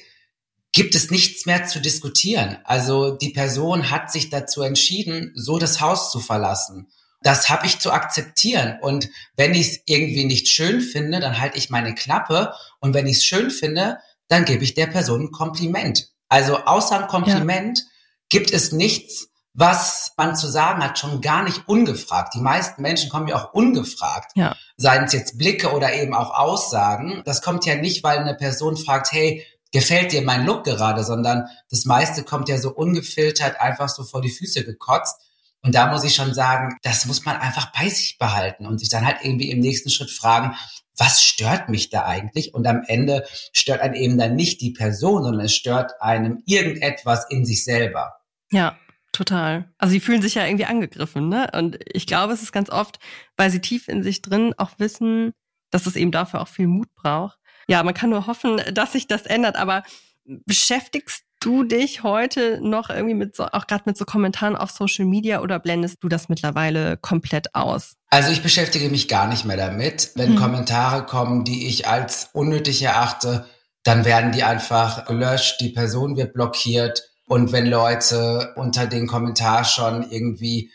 [0.71, 2.59] gibt es nichts mehr zu diskutieren.
[2.63, 6.87] Also die Person hat sich dazu entschieden, so das Haus zu verlassen
[7.23, 8.79] das habe ich zu akzeptieren.
[8.81, 12.55] Und wenn ich es irgendwie nicht schön finde, dann halte ich meine Klappe.
[12.81, 16.09] Und wenn ich es schön finde, dann gebe ich der Person ein Kompliment.
[16.29, 17.85] Also außer ein Kompliment ja.
[18.29, 22.35] gibt es nichts, was man zu sagen hat, schon gar nicht ungefragt.
[22.35, 24.33] Die meisten Menschen kommen ja auch ungefragt.
[24.37, 24.57] Ja.
[24.77, 27.23] Seien es jetzt Blicke oder eben auch Aussagen.
[27.25, 31.49] Das kommt ja nicht, weil eine Person fragt, hey, gefällt dir mein Look gerade, sondern
[31.69, 35.21] das meiste kommt ja so ungefiltert einfach so vor die Füße gekotzt.
[35.63, 38.89] Und da muss ich schon sagen, das muss man einfach bei sich behalten und sich
[38.89, 40.57] dann halt irgendwie im nächsten Schritt fragen,
[40.97, 42.55] was stört mich da eigentlich?
[42.55, 47.27] Und am Ende stört einen eben dann nicht die Person, sondern es stört einem irgendetwas
[47.31, 48.15] in sich selber.
[48.51, 48.79] Ja,
[49.13, 49.73] total.
[49.79, 51.51] Also sie fühlen sich ja irgendwie angegriffen, ne?
[51.55, 52.99] Und ich glaube, es ist ganz oft,
[53.37, 55.33] weil sie tief in sich drin auch wissen,
[55.71, 57.39] dass es eben dafür auch viel Mut braucht.
[57.69, 59.85] Ja, man kann nur hoffen, dass sich das ändert, aber
[60.25, 65.07] beschäftigst du dich heute noch irgendwie mit so, auch gerade mit so Kommentaren auf Social
[65.07, 67.95] Media oder blendest du das mittlerweile komplett aus?
[68.09, 70.13] Also ich beschäftige mich gar nicht mehr damit.
[70.15, 70.37] Wenn hm.
[70.37, 73.47] Kommentare kommen, die ich als unnötig erachte,
[73.83, 77.11] dann werden die einfach gelöscht, die Person wird blockiert.
[77.27, 80.71] Und wenn Leute unter den Kommentar schon irgendwie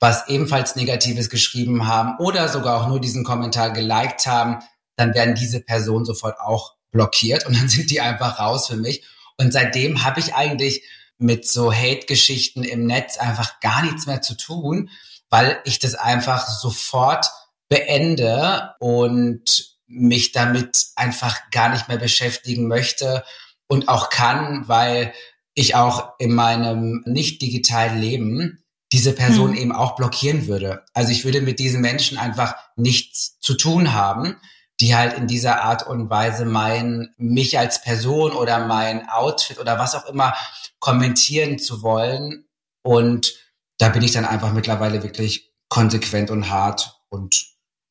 [0.00, 4.58] was ebenfalls Negatives geschrieben haben oder sogar auch nur diesen Kommentar geliked haben,
[4.96, 9.04] dann werden diese Personen sofort auch blockiert und dann sind die einfach raus für mich.
[9.40, 10.82] Und seitdem habe ich eigentlich
[11.16, 14.90] mit so Hate-Geschichten im Netz einfach gar nichts mehr zu tun,
[15.30, 17.26] weil ich das einfach sofort
[17.70, 23.24] beende und mich damit einfach gar nicht mehr beschäftigen möchte
[23.66, 25.14] und auch kann, weil
[25.54, 29.56] ich auch in meinem nicht digitalen Leben diese Person hm.
[29.56, 30.84] eben auch blockieren würde.
[30.92, 34.36] Also ich würde mit diesen Menschen einfach nichts zu tun haben,
[34.80, 39.78] die halt in dieser Art und Weise mein, mich als Person oder mein Outfit oder
[39.78, 40.34] was auch immer
[40.78, 42.46] kommentieren zu wollen.
[42.82, 43.34] Und
[43.78, 47.46] da bin ich dann einfach mittlerweile wirklich konsequent und hart und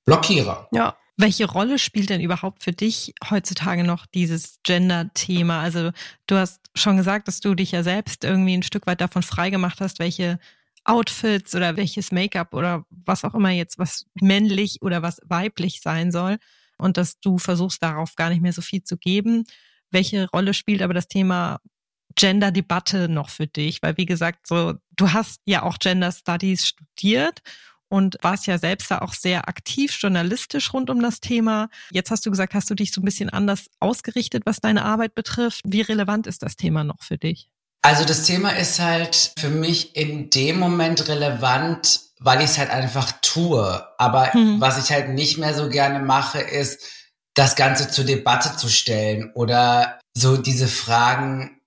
[0.05, 0.67] blockiere.
[0.71, 0.95] Ja.
[1.21, 5.59] Welche Rolle spielt denn überhaupt für dich heutzutage noch dieses Gender-Thema?
[5.59, 5.91] Also
[6.27, 9.81] du hast schon gesagt, dass du dich ja selbst irgendwie ein Stück weit davon freigemacht
[9.81, 10.39] hast, welche
[10.85, 16.13] Outfits oder welches Make-up oder was auch immer jetzt, was männlich oder was weiblich sein
[16.13, 16.37] soll
[16.79, 19.45] und dass du versuchst darauf gar nicht mehr so viel zu geben.
[19.91, 21.59] Welche Rolle spielt aber das Thema
[22.15, 23.81] Gender-Debatte noch für dich?
[23.81, 27.41] Weil wie gesagt, so du hast ja auch Gender Studies studiert
[27.89, 31.69] und warst ja selbst da auch sehr aktiv journalistisch rund um das Thema.
[31.91, 35.15] Jetzt hast du gesagt, hast du dich so ein bisschen anders ausgerichtet, was deine Arbeit
[35.15, 35.61] betrifft.
[35.65, 37.49] Wie relevant ist das Thema noch für dich?
[37.81, 42.69] Also das Thema ist halt für mich in dem Moment relevant, weil ich es halt
[42.69, 43.87] einfach tue.
[43.97, 44.61] Aber mhm.
[44.61, 46.81] was ich halt nicht mehr so gerne mache, ist,
[47.33, 51.61] das Ganze zur Debatte zu stellen oder so diese Fragen,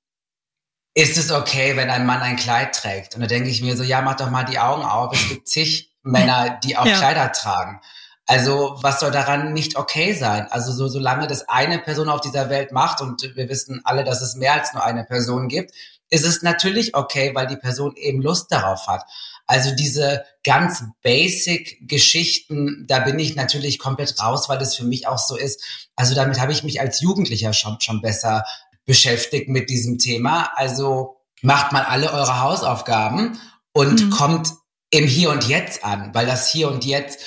[0.94, 3.14] ist es okay, wenn ein Mann ein Kleid trägt?
[3.14, 5.14] Und da denke ich mir so, ja, mach doch mal die Augen auf.
[5.14, 6.98] Es gibt zig Männer, die auch ja.
[6.98, 7.80] Kleider tragen.
[8.26, 10.46] Also was soll daran nicht okay sein?
[10.50, 14.20] Also so, solange das eine Person auf dieser Welt macht und wir wissen alle, dass
[14.20, 15.72] es mehr als nur eine Person gibt,
[16.10, 19.04] ist es natürlich okay, weil die Person eben Lust darauf hat.
[19.46, 25.06] Also diese ganz basic Geschichten, da bin ich natürlich komplett raus, weil es für mich
[25.06, 25.62] auch so ist.
[25.96, 28.44] Also damit habe ich mich als Jugendlicher schon, schon besser
[28.84, 30.50] beschäftigt mit diesem Thema.
[30.54, 33.38] Also macht mal alle eure Hausaufgaben
[33.72, 34.10] und mhm.
[34.10, 34.52] kommt
[34.90, 37.20] im Hier und Jetzt an, weil das Hier und Jetzt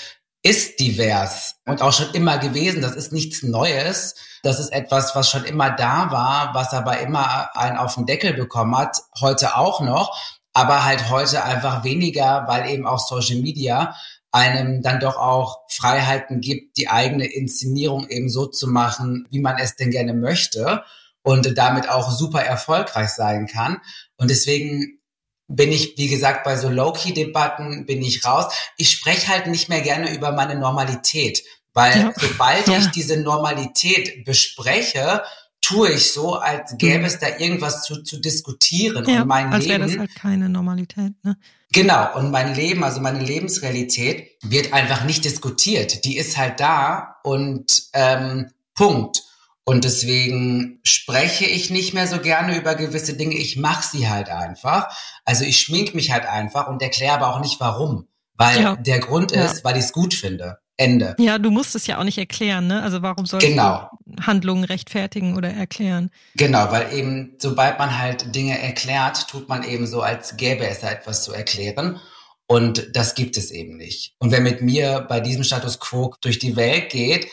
[0.45, 2.81] ist divers und auch schon immer gewesen.
[2.81, 4.13] Das ist nichts Neues.
[4.43, 8.33] Das ist etwas, was schon immer da war, was aber immer einen auf den Deckel
[8.33, 8.97] bekommen hat.
[9.19, 10.15] Heute auch noch,
[10.55, 13.93] aber halt heute einfach weniger, weil eben auch Social Media
[14.31, 19.57] einem dann doch auch Freiheiten gibt, die eigene Inszenierung eben so zu machen, wie man
[19.57, 20.83] es denn gerne möchte
[21.23, 23.81] und damit auch super erfolgreich sein kann.
[24.15, 24.99] Und deswegen
[25.47, 28.45] bin ich, wie gesagt, bei so Low-Key-Debatten bin ich raus.
[28.77, 32.13] Ich spreche halt nicht mehr gerne über meine Normalität, weil ja.
[32.15, 32.77] sobald ja.
[32.77, 35.21] ich diese Normalität bespreche,
[35.65, 37.05] tue ich so, als gäbe mhm.
[37.05, 39.03] es da irgendwas zu, zu diskutieren.
[39.09, 41.13] Ja, und mein als wäre das halt keine Normalität.
[41.23, 41.37] Ne?
[41.71, 46.05] Genau, und mein Leben, also meine Lebensrealität, wird einfach nicht diskutiert.
[46.05, 49.23] Die ist halt da und ähm, Punkt.
[49.63, 53.35] Und deswegen spreche ich nicht mehr so gerne über gewisse Dinge.
[53.35, 54.95] Ich mache sie halt einfach.
[55.25, 58.07] Also ich schmink mich halt einfach und erkläre aber auch nicht warum.
[58.37, 58.75] Weil ja.
[58.75, 59.63] der Grund ist, ja.
[59.63, 60.59] weil ich es gut finde.
[60.77, 61.15] Ende.
[61.19, 62.83] Ja, du musst es ja auch nicht erklären, ne?
[62.83, 63.89] Also warum sollst genau.
[64.05, 66.11] du Handlungen rechtfertigen oder erklären?
[66.35, 70.81] Genau, weil eben sobald man halt Dinge erklärt, tut man eben so, als gäbe es
[70.81, 72.01] da etwas zu erklären.
[72.47, 74.15] Und das gibt es eben nicht.
[74.19, 77.27] Und wer mit mir bei diesem Status quo durch die Welt geht,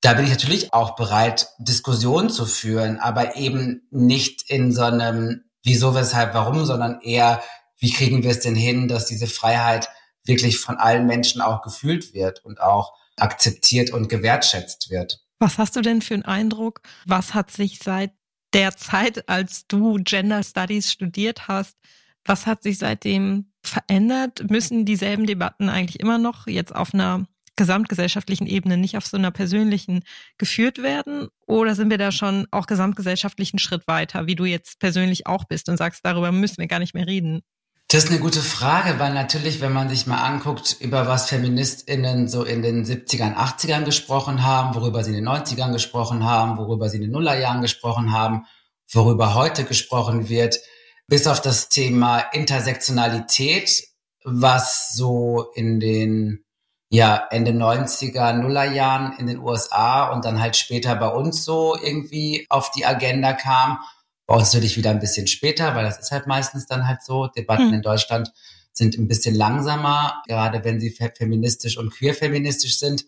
[0.00, 5.42] da bin ich natürlich auch bereit, Diskussionen zu führen, aber eben nicht in so einem
[5.64, 7.42] wieso, weshalb, warum, sondern eher,
[7.78, 9.88] wie kriegen wir es denn hin, dass diese Freiheit
[10.28, 15.20] wirklich von allen Menschen auch gefühlt wird und auch akzeptiert und gewertschätzt wird.
[15.38, 16.80] Was hast du denn für einen Eindruck?
[17.06, 18.12] Was hat sich seit
[18.52, 21.76] der Zeit, als du Gender Studies studiert hast,
[22.24, 24.50] was hat sich seitdem verändert?
[24.50, 29.30] Müssen dieselben Debatten eigentlich immer noch jetzt auf einer gesamtgesellschaftlichen Ebene, nicht auf so einer
[29.30, 30.04] persönlichen
[30.38, 31.28] geführt werden?
[31.46, 35.68] Oder sind wir da schon auch gesamtgesellschaftlichen Schritt weiter, wie du jetzt persönlich auch bist
[35.68, 37.42] und sagst, darüber müssen wir gar nicht mehr reden?
[37.90, 42.28] Das ist eine gute Frage, weil natürlich, wenn man sich mal anguckt, über was FeministInnen
[42.28, 46.90] so in den 70ern, 80ern gesprochen haben, worüber sie in den 90ern gesprochen haben, worüber
[46.90, 48.44] sie in den Nullerjahren gesprochen haben,
[48.92, 50.60] worüber heute gesprochen wird,
[51.06, 53.84] bis auf das Thema Intersektionalität,
[54.22, 56.44] was so in den
[56.90, 62.44] ja, Ende 90er, Nullerjahren in den USA und dann halt später bei uns so irgendwie
[62.50, 63.78] auf die Agenda kam.
[64.28, 67.28] Bei uns natürlich wieder ein bisschen später, weil das ist halt meistens dann halt so.
[67.28, 67.74] Debatten hm.
[67.74, 68.30] in Deutschland
[68.74, 73.06] sind ein bisschen langsamer, gerade wenn sie feministisch und queer-feministisch sind.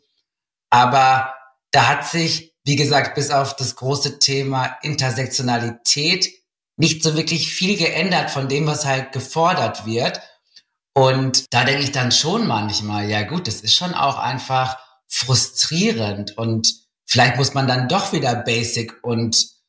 [0.70, 1.34] Aber
[1.72, 6.32] da hat sich, wie gesagt, bis auf das große Thema Intersektionalität
[6.76, 10.22] nicht so wirklich viel geändert von dem, was halt gefordert wird.
[10.94, 16.38] Und da denke ich dann schon manchmal, ja gut, das ist schon auch einfach frustrierend
[16.38, 16.74] und
[17.04, 19.59] vielleicht muss man dann doch wieder basic und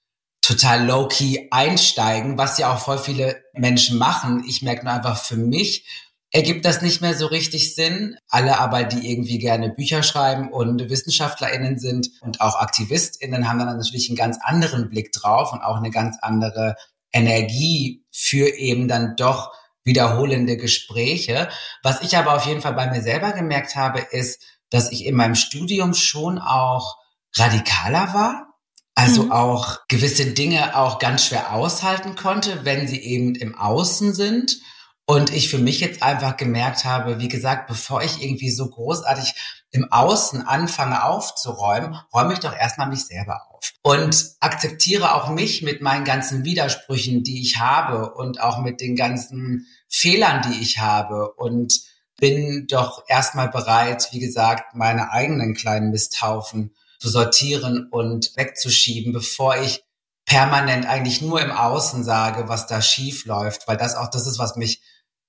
[0.41, 4.43] total low-key einsteigen, was ja auch voll viele Menschen machen.
[4.47, 5.85] Ich merke nur einfach für mich,
[6.31, 8.17] ergibt das nicht mehr so richtig Sinn.
[8.27, 13.77] Alle aber, die irgendwie gerne Bücher schreiben und WissenschaftlerInnen sind und auch AktivistInnen haben dann
[13.77, 16.75] natürlich einen ganz anderen Blick drauf und auch eine ganz andere
[17.13, 19.51] Energie für eben dann doch
[19.83, 21.49] wiederholende Gespräche.
[21.83, 25.15] Was ich aber auf jeden Fall bei mir selber gemerkt habe, ist, dass ich in
[25.15, 26.97] meinem Studium schon auch
[27.35, 28.50] radikaler war.
[28.95, 29.31] Also mhm.
[29.31, 34.59] auch gewisse Dinge auch ganz schwer aushalten konnte, wenn sie eben im Außen sind.
[35.05, 39.33] Und ich für mich jetzt einfach gemerkt habe, wie gesagt, bevor ich irgendwie so großartig
[39.71, 43.73] im Außen anfange aufzuräumen, räume ich doch erstmal mich selber auf.
[43.81, 48.95] Und akzeptiere auch mich mit meinen ganzen Widersprüchen, die ich habe und auch mit den
[48.95, 51.33] ganzen Fehlern, die ich habe.
[51.33, 51.81] Und
[52.17, 59.57] bin doch erstmal bereit, wie gesagt, meine eigenen kleinen Misthaufen zu sortieren und wegzuschieben, bevor
[59.57, 59.83] ich
[60.25, 64.37] permanent eigentlich nur im Außen sage, was da schief läuft, weil das auch das ist,
[64.37, 64.81] was mich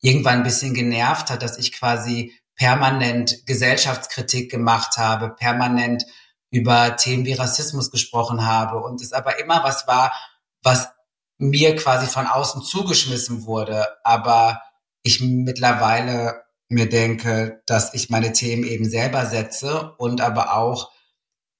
[0.03, 6.05] irgendwann ein bisschen genervt hat, dass ich quasi permanent Gesellschaftskritik gemacht habe, permanent
[6.51, 10.12] über Themen wie Rassismus gesprochen habe und es aber immer was war,
[10.62, 10.91] was
[11.39, 14.61] mir quasi von außen zugeschmissen wurde, aber
[15.03, 20.93] ich mittlerweile mir denke, dass ich meine Themen eben selber setze und aber auch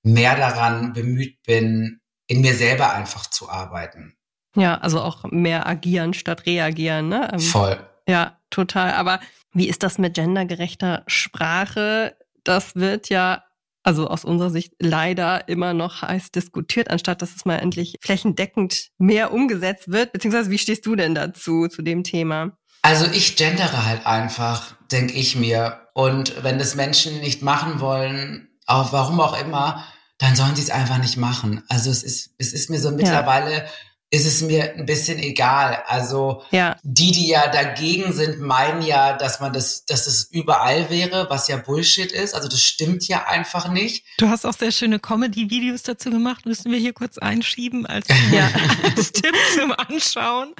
[0.03, 4.15] mehr daran bemüht bin, in mir selber einfach zu arbeiten.
[4.57, 7.31] Ja, also auch mehr agieren statt reagieren, ne?
[7.33, 7.79] Ähm, Voll.
[8.07, 8.93] Ja, total.
[8.93, 9.21] Aber
[9.53, 12.17] wie ist das mit gendergerechter Sprache?
[12.45, 13.45] Das wird ja,
[13.83, 18.91] also aus unserer Sicht leider immer noch heiß diskutiert, anstatt dass es mal endlich flächendeckend
[18.99, 20.13] mehr umgesetzt wird.
[20.13, 22.57] Beziehungsweise wie stehst du denn dazu, zu dem Thema?
[22.83, 25.89] Also ich gendere halt einfach, denke ich mir.
[25.95, 29.85] Und wenn das Menschen nicht machen wollen, auch warum auch immer,
[30.23, 31.65] dann sollen sie es einfach nicht machen.
[31.69, 33.65] Also es ist, es ist mir so mittlerweile ja
[34.13, 35.83] ist es mir ein bisschen egal.
[35.87, 36.77] Also ja.
[36.83, 41.49] die, die ja dagegen sind, meinen ja, dass man das, dass es überall wäre, was
[41.49, 42.35] ja Bullshit ist.
[42.35, 44.05] Also das stimmt ja einfach nicht.
[44.19, 46.45] Du hast auch sehr schöne Comedy-Videos dazu gemacht.
[46.45, 48.51] Müssen wir hier kurz einschieben als, ja,
[48.97, 50.53] als Tipp zum Anschauen.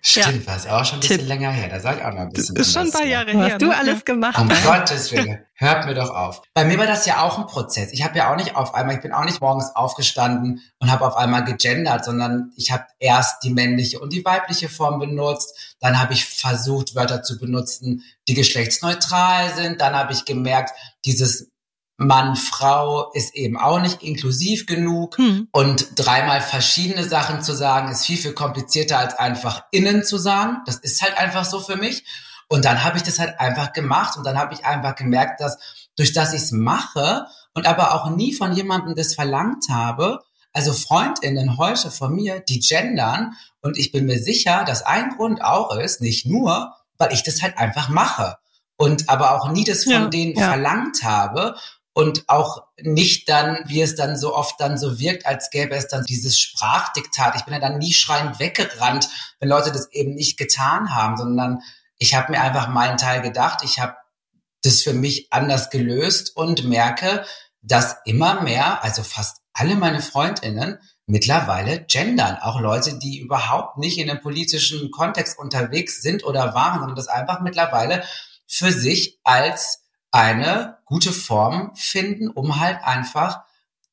[0.00, 0.52] Stimmt, ja.
[0.52, 1.28] was auch schon ein bisschen Tipp.
[1.28, 1.68] länger her.
[1.68, 2.56] Da sag ich auch noch ein bisschen.
[2.56, 3.52] Das ist schon ein paar Jahre her.
[3.52, 3.76] Was du ne?
[3.76, 5.38] alles gemacht Um Gottes Willen.
[5.62, 6.42] Hört mir doch auf.
[6.54, 7.92] Bei mir war das ja auch ein Prozess.
[7.92, 11.06] Ich habe ja auch nicht auf einmal, ich bin auch nicht morgens aufgestanden und habe
[11.06, 15.76] auf einmal gegendert, sondern ich habe erst die männliche und die weibliche Form benutzt.
[15.78, 19.80] Dann habe ich versucht, Wörter zu benutzen, die geschlechtsneutral sind.
[19.80, 20.72] Dann habe ich gemerkt,
[21.04, 21.48] dieses
[21.96, 25.16] Mann, Frau ist eben auch nicht inklusiv genug.
[25.16, 25.46] Hm.
[25.52, 30.56] Und dreimal verschiedene Sachen zu sagen, ist viel, viel komplizierter als einfach innen zu sagen.
[30.66, 32.02] Das ist halt einfach so für mich.
[32.52, 35.56] Und dann habe ich das halt einfach gemacht und dann habe ich einfach gemerkt, dass
[35.96, 37.24] durch das ich es mache
[37.54, 40.22] und aber auch nie von jemandem das verlangt habe,
[40.52, 43.32] also Freundinnen heute von mir, die gendern
[43.62, 47.40] und ich bin mir sicher, dass ein Grund auch ist, nicht nur, weil ich das
[47.40, 48.36] halt einfach mache
[48.76, 50.48] und aber auch nie das von ja, denen ja.
[50.48, 51.56] verlangt habe
[51.94, 55.88] und auch nicht dann, wie es dann so oft dann so wirkt, als gäbe es
[55.88, 57.34] dann dieses Sprachdiktat.
[57.34, 59.08] Ich bin ja dann nie schreiend weggerannt,
[59.40, 61.62] wenn Leute das eben nicht getan haben, sondern
[62.02, 63.94] ich habe mir einfach meinen Teil gedacht, ich habe
[64.64, 67.24] das für mich anders gelöst und merke,
[67.62, 72.38] dass immer mehr, also fast alle meine Freundinnen mittlerweile gendern.
[72.40, 77.06] Auch Leute, die überhaupt nicht in einem politischen Kontext unterwegs sind oder waren, sondern das
[77.06, 78.02] einfach mittlerweile
[78.48, 83.42] für sich als eine gute Form finden, um halt einfach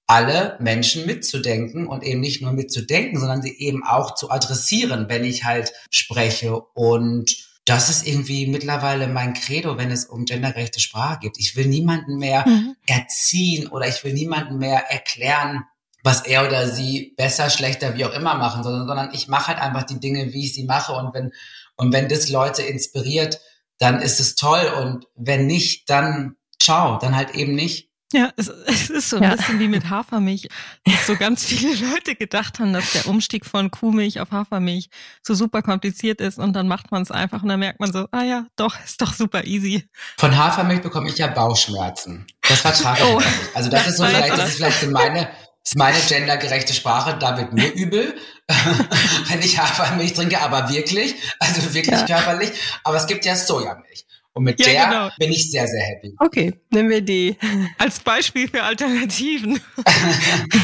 [0.07, 5.23] alle Menschen mitzudenken und eben nicht nur mitzudenken, sondern sie eben auch zu adressieren, wenn
[5.23, 11.19] ich halt spreche und das ist irgendwie mittlerweile mein Credo, wenn es um gendergerechte Sprache
[11.19, 11.37] geht.
[11.37, 12.75] Ich will niemanden mehr mhm.
[12.87, 15.65] erziehen oder ich will niemanden mehr erklären,
[16.03, 19.61] was er oder sie besser, schlechter, wie auch immer machen, sondern, sondern ich mache halt
[19.61, 20.93] einfach die Dinge, wie ich sie mache.
[20.93, 21.31] Und wenn,
[21.75, 23.39] und wenn das Leute inspiriert,
[23.77, 24.71] dann ist es toll.
[24.81, 27.88] Und wenn nicht, dann ciao, dann halt eben nicht.
[28.11, 29.35] Ja, es, es ist so ein ja.
[29.35, 30.47] bisschen wie mit Hafermilch,
[30.85, 34.89] dass so ganz viele Leute gedacht haben, dass der Umstieg von Kuhmilch auf Hafermilch
[35.21, 38.07] so super kompliziert ist und dann macht man es einfach und dann merkt man so,
[38.11, 39.87] ah ja, doch, ist doch super easy.
[40.17, 42.25] Von Hafermilch bekomme ich ja Bauchschmerzen.
[42.41, 43.19] Das vertrage ich oh.
[43.19, 43.29] nicht.
[43.53, 45.29] Also das ist so vielleicht, das ist vielleicht so meine,
[45.63, 48.15] ist meine gendergerechte Sprache, da wird mir übel,
[49.27, 52.05] wenn ich Hafermilch trinke, aber wirklich, also wirklich ja.
[52.05, 52.51] körperlich.
[52.83, 54.05] Aber es gibt ja Sojamilch.
[54.39, 55.09] Und mit ja, der genau.
[55.19, 56.15] bin ich sehr, sehr happy.
[56.17, 57.35] Okay, nehmen wir die.
[57.77, 59.59] Als Beispiel für Alternativen.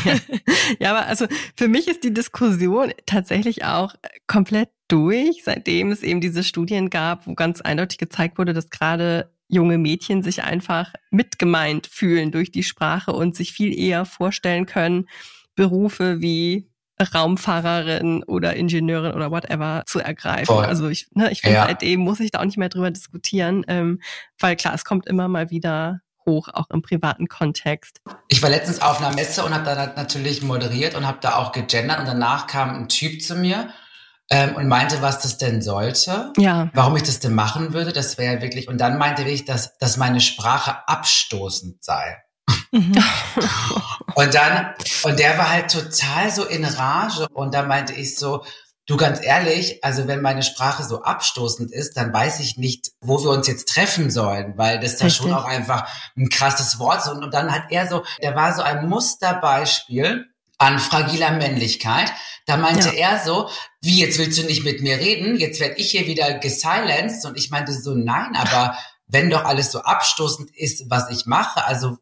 [0.06, 0.16] ja.
[0.80, 1.26] ja, aber also
[1.58, 3.94] für mich ist die Diskussion tatsächlich auch
[4.28, 9.30] komplett durch, seitdem es eben diese Studien gab, wo ganz eindeutig gezeigt wurde, dass gerade
[9.50, 15.10] junge Mädchen sich einfach mitgemeint fühlen durch die Sprache und sich viel eher vorstellen können,
[15.56, 16.70] Berufe wie
[17.14, 20.46] Raumfahrerin oder Ingenieurin oder whatever zu ergreifen.
[20.46, 20.66] Voll.
[20.66, 21.66] Also ich, ne, ich finde, Ja.
[21.68, 24.02] seitdem muss ich da auch nicht mehr drüber diskutieren, ähm,
[24.40, 28.02] weil klar, es kommt immer mal wieder hoch, auch im privaten Kontext.
[28.30, 31.52] Ich war letztens auf einer Messe und habe da natürlich moderiert und habe da auch
[31.52, 33.70] gegendert und danach kam ein Typ zu mir
[34.32, 37.94] ähm, und meinte, was das denn sollte, Ja, warum ich das denn machen würde.
[37.94, 42.18] Das wäre wirklich und dann meinte ich, dass, dass meine Sprache abstoßend sei.
[42.76, 42.94] Mhm.
[44.16, 44.74] Und dann,
[45.04, 47.28] und der war halt total so in Rage.
[47.34, 48.44] Und dann meinte ich so,
[48.86, 53.24] du ganz ehrlich, also wenn meine Sprache so abstoßend ist, dann weiß ich nicht, wo
[53.24, 57.08] wir uns jetzt treffen sollen, weil das da schon auch einfach ein krasses Wort ist.
[57.08, 60.26] Und, und dann hat er so, der war so ein Musterbeispiel
[60.58, 62.12] an fragiler Männlichkeit.
[62.46, 63.50] Da meinte er so,
[63.82, 65.38] wie jetzt willst du nicht mit mir reden?
[65.38, 67.26] Jetzt werde ich hier wieder gesilenced.
[67.26, 71.66] Und ich meinte so, nein, aber wenn doch alles so abstoßend ist, was ich mache,
[71.66, 71.98] also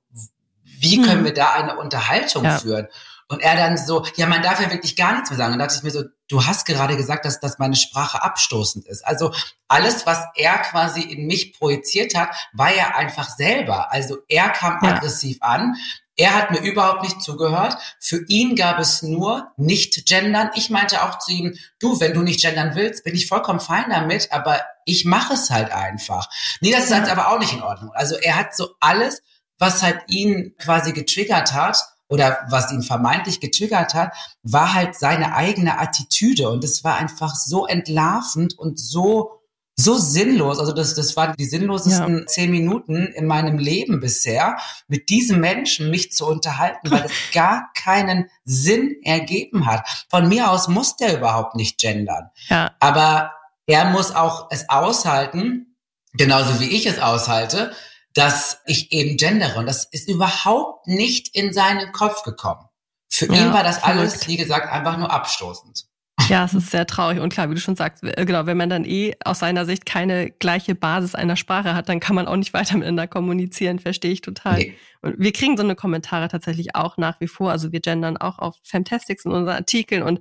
[0.83, 1.05] wie Hm.
[1.05, 2.59] können wir da eine Unterhaltung Ja.
[2.59, 2.87] führen?
[3.29, 5.53] Und er dann so, ja, man darf ja wirklich gar nichts mehr sagen.
[5.53, 8.85] Und da dachte ich mir so, du hast gerade gesagt, dass, dass meine Sprache abstoßend
[8.85, 9.03] ist.
[9.07, 9.33] Also
[9.69, 13.91] alles, was er quasi in mich projiziert hat, war ja einfach selber.
[13.91, 14.95] Also er kam Ja.
[14.95, 15.75] aggressiv an.
[16.15, 17.75] Er hat mir überhaupt nicht zugehört.
[17.99, 20.51] Für ihn gab es nur nicht gendern.
[20.53, 23.85] Ich meinte auch zu ihm, du, wenn du nicht gendern willst, bin ich vollkommen fein
[23.89, 26.29] damit, aber ich mache es halt einfach.
[26.59, 27.91] Nee, das ist halt aber auch nicht in Ordnung.
[27.95, 29.23] Also er hat so alles,
[29.63, 31.77] was halt ihn quasi getriggert hat
[32.09, 37.33] oder was ihn vermeintlich getriggert hat, war halt seine eigene Attitüde und es war einfach
[37.33, 39.39] so entlarvend und so
[39.75, 40.59] so sinnlos.
[40.59, 44.57] Also das das waren die sinnlosesten zehn Minuten in meinem Leben bisher,
[44.89, 49.87] mit diesem Menschen mich zu unterhalten, weil es gar keinen Sinn ergeben hat.
[50.09, 52.29] Von mir aus muss der überhaupt nicht gendern.
[52.49, 53.31] ja, Aber
[53.65, 55.77] er muss auch es aushalten,
[56.11, 57.71] genauso wie ich es aushalte,
[58.13, 59.59] dass ich eben gendere.
[59.59, 62.65] Und das ist überhaupt nicht in seinen Kopf gekommen.
[63.09, 64.27] Für Ja, ihn war das alles, verrückt.
[64.29, 65.85] wie gesagt, einfach nur abstoßend.
[66.29, 67.19] ja, es ist sehr traurig.
[67.19, 69.85] Und klar, wie du schon sagst, äh, genau, wenn man dann eh aus seiner Sicht
[69.85, 74.11] keine gleiche Basis einer Sprache hat, dann kann man auch nicht weiter miteinander kommunizieren, verstehe
[74.11, 74.57] ich total.
[74.59, 74.77] Nee.
[75.01, 77.51] Und wir kriegen so eine Kommentare tatsächlich auch nach wie vor.
[77.51, 80.19] Also wir gendern auch auf Fantastics in unseren Artikeln und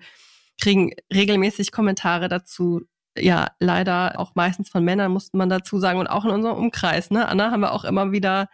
[0.61, 2.83] kriegen regelmäßig Kommentare dazu.
[3.19, 5.99] Ja, leider auch meistens von Männern, musste man dazu sagen.
[5.99, 7.29] Und auch in unserem Umkreis, ne?
[7.29, 8.49] Anna, haben wir auch immer wieder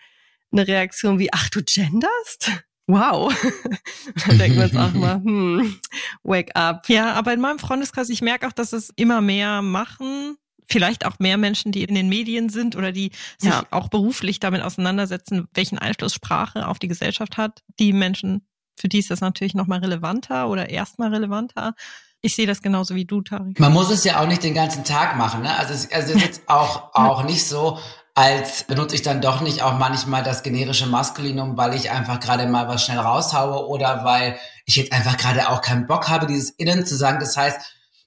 [0.51, 2.51] eine Reaktion wie, ach, du genderst?
[2.87, 3.33] Wow.
[4.27, 5.79] Dann denken wir uns auch mal, hm,
[6.23, 6.89] wake up.
[6.89, 10.37] Ja, aber in meinem Freundeskreis, ich merke auch, dass es immer mehr machen.
[10.71, 13.65] Vielleicht auch mehr Menschen, die in den Medien sind oder die sich Ja.
[13.71, 17.63] auch beruflich damit auseinandersetzen, welchen Einfluss Sprache auf die Gesellschaft hat.
[17.79, 18.47] Die Menschen,
[18.79, 21.75] für die ist das natürlich nochmal relevanter oder erstmal relevanter.
[22.21, 23.61] Ich sehe das genauso wie du, Tarik.
[23.61, 25.43] Man muss es ja auch nicht den ganzen Tag machen.
[25.43, 25.57] Ne?
[25.57, 27.79] Also es also es ist jetzt auch, auch nicht so,
[28.14, 32.49] als benutze ich dann doch nicht auch manchmal das generische Maskulinum, weil ich einfach gerade
[32.49, 36.51] mal was schnell raushaue oder weil ich jetzt einfach gerade auch keinen Bock habe, dieses
[36.51, 37.21] Innen zu sagen.
[37.21, 37.61] Das heißt,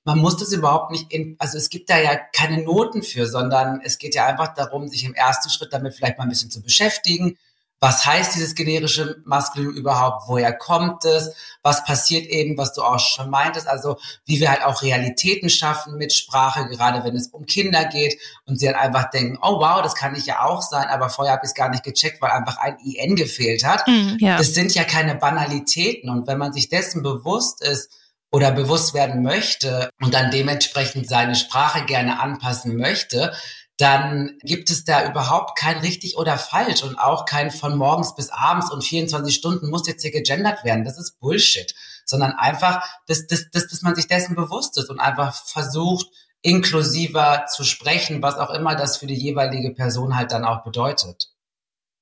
[0.04, 3.80] man muss das überhaupt nicht in, also es gibt da ja keine Noten für, sondern
[3.84, 6.62] es geht ja einfach darum, sich im ersten Schritt damit vielleicht mal ein bisschen zu
[6.62, 7.38] beschäftigen.
[7.84, 10.28] Was heißt dieses generische Maskulinum überhaupt?
[10.28, 11.34] Woher kommt es?
[11.64, 13.68] Was passiert eben, was du auch schon meintest?
[13.68, 18.20] Also wie wir halt auch Realitäten schaffen mit Sprache, gerade wenn es um Kinder geht
[18.46, 21.34] und sie dann einfach denken, oh wow, das kann ich ja auch sein, aber vorher
[21.34, 23.84] habe ich es gar nicht gecheckt, weil einfach ein IN gefehlt hat.
[24.20, 27.90] Ja, Das sind ja keine Banalitäten und wenn man sich dessen bewusst ist
[28.32, 33.34] oder bewusst werden möchte und dann dementsprechend seine Sprache gerne anpassen möchte,
[33.82, 38.30] dann gibt es da überhaupt kein richtig oder falsch und auch kein von morgens bis
[38.30, 40.86] abends und 24 Stunden muss jetzt hier gegendert werden.
[40.86, 41.74] Das ist Bullshit,
[42.06, 46.08] sondern einfach, dass, dass, dass, dass man sich dessen bewusst ist und einfach versucht,
[46.44, 51.30] inklusiver zu sprechen, was auch immer das für die jeweilige Person halt dann auch bedeutet.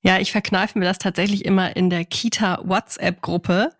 [0.02, 3.70] Ja, ich verkneife mir das tatsächlich immer in der Kita-WhatsApp-Gruppe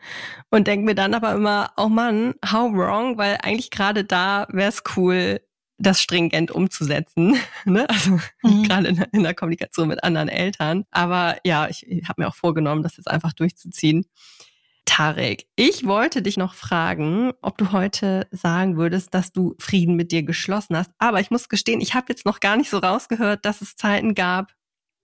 [0.50, 4.68] und denke mir dann aber immer, oh Mann, how wrong, weil eigentlich gerade da wäre
[4.68, 5.40] es cool,
[5.80, 7.36] das stringent umzusetzen.
[7.64, 7.88] ne?
[7.88, 8.62] Also Mhm.
[8.64, 10.84] gerade in, in der Kommunikation mit anderen Eltern.
[10.90, 14.06] Aber ja, ich, ich habe mir auch vorgenommen, das jetzt einfach durchzuziehen.
[14.86, 20.10] Tarek, ich wollte dich noch fragen, ob du heute sagen würdest, dass du Frieden mit
[20.10, 20.90] dir geschlossen hast.
[20.98, 24.14] Aber ich muss gestehen, ich habe jetzt noch gar nicht so rausgehört, dass es Zeiten
[24.14, 24.52] gab,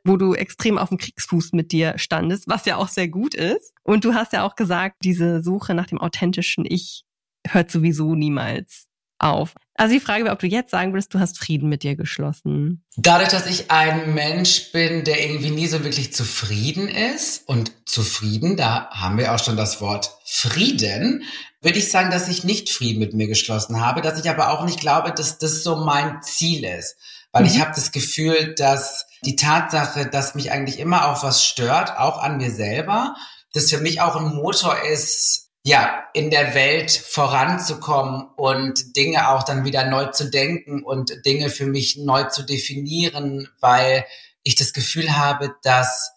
[0.05, 3.75] wo du extrem auf dem Kriegsfuß mit dir standest, was ja auch sehr gut ist.
[3.83, 7.05] Und du hast ja auch gesagt, diese Suche nach dem authentischen Ich
[7.47, 8.87] hört sowieso niemals
[9.19, 9.55] auf.
[9.77, 12.85] Also die Frage wäre, ob du jetzt sagen würdest, du hast Frieden mit dir geschlossen.
[12.97, 18.57] Dadurch, dass ich ein Mensch bin, der irgendwie nie so wirklich zufrieden ist und zufrieden,
[18.57, 21.25] da haben wir auch schon das Wort Frieden,
[21.61, 24.65] würde ich sagen, dass ich nicht Frieden mit mir geschlossen habe, dass ich aber auch
[24.65, 26.97] nicht glaube, dass das so mein Ziel ist.
[27.33, 27.49] Weil Mhm.
[27.49, 32.23] ich habe das Gefühl, dass die Tatsache, dass mich eigentlich immer auch was stört, auch
[32.23, 33.15] an mir selber,
[33.53, 39.43] das für mich auch ein Motor ist, ja, in der Welt voranzukommen und Dinge auch
[39.43, 44.05] dann wieder neu zu denken und Dinge für mich neu zu definieren, weil
[44.45, 46.13] ich das Gefühl habe, dass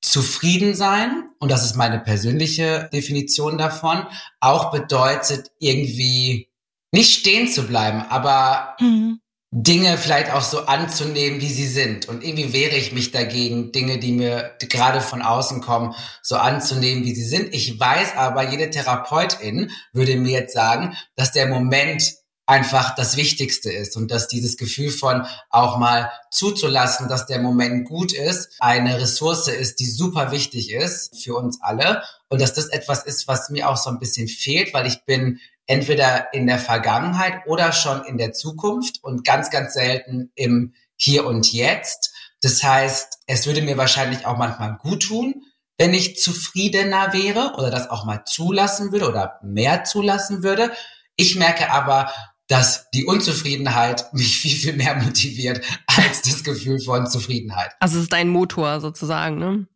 [0.00, 4.04] zufrieden sein, und das ist meine persönliche Definition davon,
[4.40, 6.48] auch bedeutet irgendwie
[6.90, 9.20] nicht stehen zu bleiben, aber mhm.
[9.50, 12.06] Dinge vielleicht auch so anzunehmen, wie sie sind.
[12.06, 17.04] Und irgendwie wehre ich mich dagegen, Dinge, die mir gerade von außen kommen, so anzunehmen,
[17.04, 17.54] wie sie sind.
[17.54, 23.70] Ich weiß aber, jede Therapeutin würde mir jetzt sagen, dass der Moment einfach das Wichtigste
[23.70, 28.98] ist und dass dieses Gefühl von auch mal zuzulassen, dass der Moment gut ist, eine
[28.98, 33.50] Ressource ist, die super wichtig ist für uns alle und dass das etwas ist, was
[33.50, 38.02] mir auch so ein bisschen fehlt, weil ich bin entweder in der Vergangenheit oder schon
[38.04, 42.12] in der Zukunft und ganz, ganz selten im Hier und Jetzt.
[42.40, 45.42] Das heißt, es würde mir wahrscheinlich auch manchmal gut tun,
[45.76, 50.72] wenn ich zufriedener wäre oder das auch mal zulassen würde oder mehr zulassen würde.
[51.16, 52.12] Ich merke aber,
[52.48, 57.72] dass die Unzufriedenheit mich viel, viel mehr motiviert als das Gefühl von Zufriedenheit.
[57.78, 59.66] Also es ist dein Motor sozusagen, ne?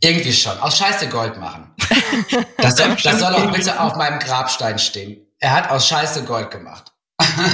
[0.00, 0.56] Irgendwie schon.
[0.60, 1.74] Aus Scheiße Gold machen.
[2.58, 5.27] Das soll, das soll auch bitte auf meinem Grabstein stehen.
[5.40, 6.92] Er hat aus Scheiße Gold gemacht.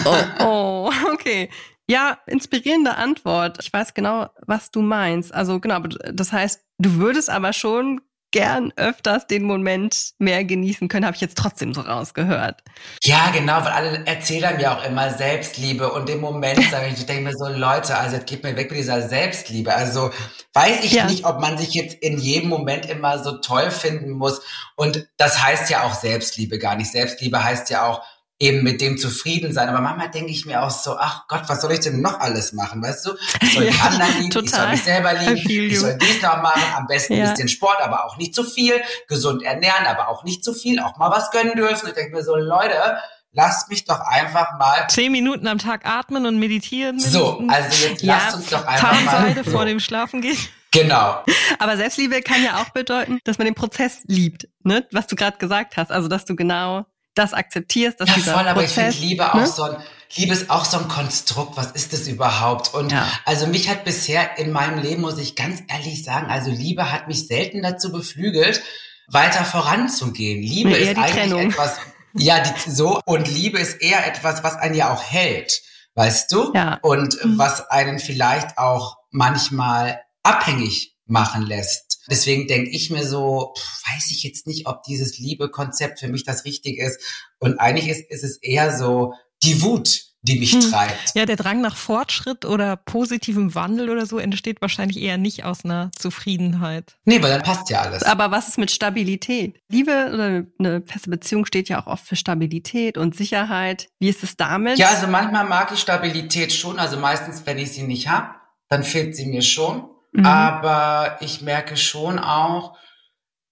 [0.04, 1.50] oh, oh, okay.
[1.88, 3.58] Ja, inspirierende Antwort.
[3.60, 5.34] Ich weiß genau, was du meinst.
[5.34, 8.00] Also genau, das heißt, du würdest aber schon
[8.34, 12.64] gern öfters den Moment mehr genießen können, habe ich jetzt trotzdem so rausgehört.
[13.04, 17.06] Ja, genau, weil alle erzählen mir auch immer Selbstliebe und im Moment sage ich, ich
[17.06, 19.72] denke mir so, Leute, also jetzt geht mir weg mit dieser Selbstliebe.
[19.72, 20.10] Also
[20.52, 21.06] weiß ich ja.
[21.06, 24.42] nicht, ob man sich jetzt in jedem Moment immer so toll finden muss.
[24.74, 26.90] Und das heißt ja auch Selbstliebe gar nicht.
[26.90, 28.02] Selbstliebe heißt ja auch,
[28.38, 29.68] eben mit dem zufrieden sein.
[29.68, 32.52] Aber manchmal denke ich mir auch so, ach Gott, was soll ich denn noch alles
[32.52, 33.12] machen, weißt du?
[33.40, 34.44] Ich soll die anderen lieben, total.
[34.44, 37.24] ich soll mich selber lieben, ich soll dies noch machen, am besten ja.
[37.24, 38.74] ein bisschen Sport, aber auch nicht zu viel,
[39.08, 41.88] gesund ernähren, aber auch nicht zu viel, auch mal was gönnen dürfen.
[41.88, 42.96] Ich denke mir so, Leute,
[43.32, 46.96] lasst mich doch einfach mal zehn Minuten am Tag atmen und meditieren.
[46.96, 47.12] Mindestens.
[47.12, 49.50] So, also jetzt lasst ja, uns doch einfach mal so.
[49.50, 50.38] vor dem Schlafen gehen.
[50.72, 51.22] Genau.
[51.60, 54.86] Aber Selbstliebe kann ja auch bedeuten, dass man den Prozess liebt, ne?
[54.90, 56.84] Was du gerade gesagt hast, also dass du genau
[57.14, 59.34] das akzeptierst, dass ja, dieser voll, aber Prozess, ich finde Liebe ne?
[59.34, 59.76] auch so ein,
[60.16, 61.56] Liebe ist auch so ein Konstrukt.
[61.56, 62.74] Was ist das überhaupt?
[62.74, 63.06] Und ja.
[63.24, 67.08] also mich hat bisher in meinem Leben, muss ich ganz ehrlich sagen, also Liebe hat
[67.08, 68.62] mich selten dazu beflügelt,
[69.08, 70.40] weiter voranzugehen.
[70.42, 71.50] Liebe nee, ist eigentlich Trennung.
[71.50, 71.78] etwas,
[72.14, 75.62] ja, die, so, und Liebe ist eher etwas, was einen ja auch hält,
[75.94, 76.52] weißt du?
[76.54, 76.78] Ja.
[76.82, 77.38] Und mhm.
[77.38, 81.93] was einen vielleicht auch manchmal abhängig machen lässt.
[82.10, 83.54] Deswegen denke ich mir so,
[83.92, 87.00] weiß ich jetzt nicht, ob dieses Liebe-Konzept für mich das Richtige ist.
[87.38, 90.60] Und eigentlich ist, ist es eher so die Wut, die mich hm.
[90.60, 91.14] treibt.
[91.14, 95.64] Ja, der Drang nach Fortschritt oder positivem Wandel oder so entsteht wahrscheinlich eher nicht aus
[95.64, 96.96] einer Zufriedenheit.
[97.04, 98.02] Nee, weil dann passt ja alles.
[98.04, 99.60] Aber was ist mit Stabilität?
[99.68, 103.88] Liebe oder eine feste Beziehung steht ja auch oft für Stabilität und Sicherheit.
[103.98, 104.78] Wie ist es damit?
[104.78, 106.78] Ja, also manchmal mag ich Stabilität schon.
[106.78, 108.34] Also meistens, wenn ich sie nicht habe,
[108.70, 109.90] dann fehlt sie mir schon.
[110.14, 110.24] Mhm.
[110.24, 112.76] Aber ich merke schon auch,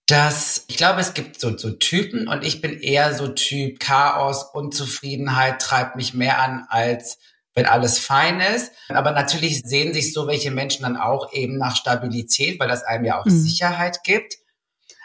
[0.07, 4.45] dass ich glaube, es gibt so, so Typen und ich bin eher so Typ Chaos,
[4.53, 7.19] Unzufriedenheit treibt mich mehr an, als
[7.55, 8.73] wenn alles fein ist.
[8.89, 13.05] Aber natürlich sehen sich so welche Menschen dann auch eben nach Stabilität, weil das einem
[13.05, 13.31] ja auch mhm.
[13.31, 14.37] Sicherheit gibt.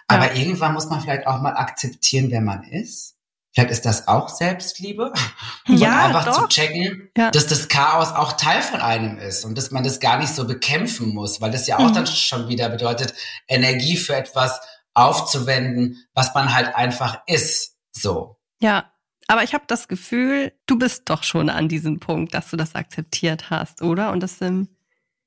[0.07, 0.39] Aber ja.
[0.39, 3.16] irgendwann muss man vielleicht auch mal akzeptieren, wer man ist.
[3.57, 5.11] Vielleicht ist das auch Selbstliebe.
[5.67, 6.41] Und ja, einfach doch.
[6.41, 7.31] zu checken, ja.
[7.31, 10.45] dass das Chaos auch Teil von einem ist und dass man das gar nicht so
[10.45, 11.93] bekämpfen muss, weil das ja auch mhm.
[11.93, 13.15] dann schon wieder bedeutet,
[13.47, 14.61] Energie für etwas
[14.93, 17.77] aufzuwenden, was man halt einfach ist.
[17.91, 18.37] So.
[18.59, 18.93] Ja,
[19.27, 22.75] aber ich habe das Gefühl, du bist doch schon an diesem Punkt, dass du das
[22.75, 24.11] akzeptiert hast, oder?
[24.11, 24.67] Und das ähm,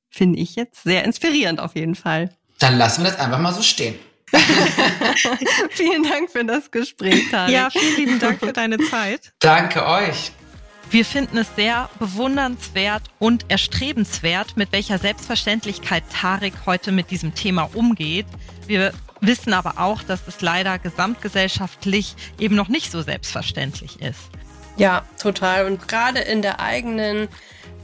[0.09, 2.31] finde ich jetzt sehr inspirierend auf jeden Fall.
[2.61, 3.99] Dann lassen wir das einfach mal so stehen.
[5.71, 7.55] vielen Dank für das Gespräch, Tarek.
[7.55, 9.33] Ja, vielen lieben Dank für deine Zeit.
[9.41, 10.33] Danke euch.
[10.91, 17.71] Wir finden es sehr bewundernswert und erstrebenswert, mit welcher Selbstverständlichkeit Tarek heute mit diesem Thema
[17.75, 18.27] umgeht.
[18.67, 24.19] Wir wissen aber auch, dass es leider gesamtgesellschaftlich eben noch nicht so selbstverständlich ist.
[24.77, 25.67] Ja, total.
[25.67, 27.29] Und gerade in der eigenen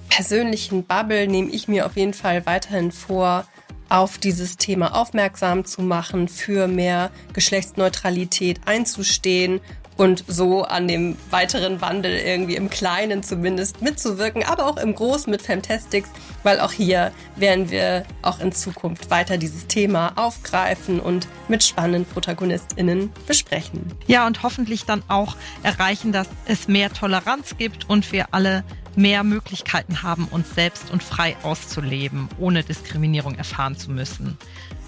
[0.09, 3.47] persönlichen Bubble nehme ich mir auf jeden Fall weiterhin vor,
[3.89, 9.61] auf dieses Thema aufmerksam zu machen, für mehr Geschlechtsneutralität einzustehen
[9.97, 15.31] und so an dem weiteren Wandel irgendwie im Kleinen zumindest mitzuwirken, aber auch im Großen
[15.31, 16.11] mit Fantastics,
[16.43, 22.05] weil auch hier werden wir auch in Zukunft weiter dieses Thema aufgreifen und mit spannenden
[22.05, 23.93] ProtagonistInnen besprechen.
[24.07, 28.65] Ja, und hoffentlich dann auch erreichen, dass es mehr Toleranz gibt und wir alle
[28.97, 34.39] mehr Möglichkeiten haben, uns selbst und frei auszuleben, ohne Diskriminierung erfahren zu müssen.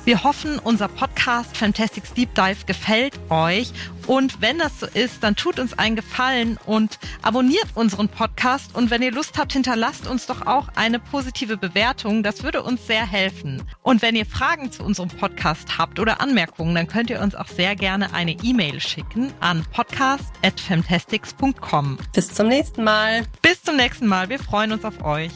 [0.08, 3.74] Wir hoffen, unser Podcast Fantastics Deep Dive gefällt euch.
[4.06, 8.74] Und wenn das so ist, dann tut uns einen Gefallen und abonniert unseren Podcast.
[8.74, 12.22] Und wenn ihr Lust habt, hinterlasst uns doch auch eine positive Bewertung.
[12.22, 13.62] Das würde uns sehr helfen.
[13.82, 17.48] Und wenn ihr Fragen zu unserem Podcast habt oder Anmerkungen, dann könnt ihr uns auch
[17.48, 21.98] sehr gerne eine E-Mail schicken an podcast.fantastics.com.
[22.14, 23.26] Bis zum nächsten Mal.
[23.42, 24.30] Bis zum nächsten Mal.
[24.30, 25.32] Wir freuen uns auf euch.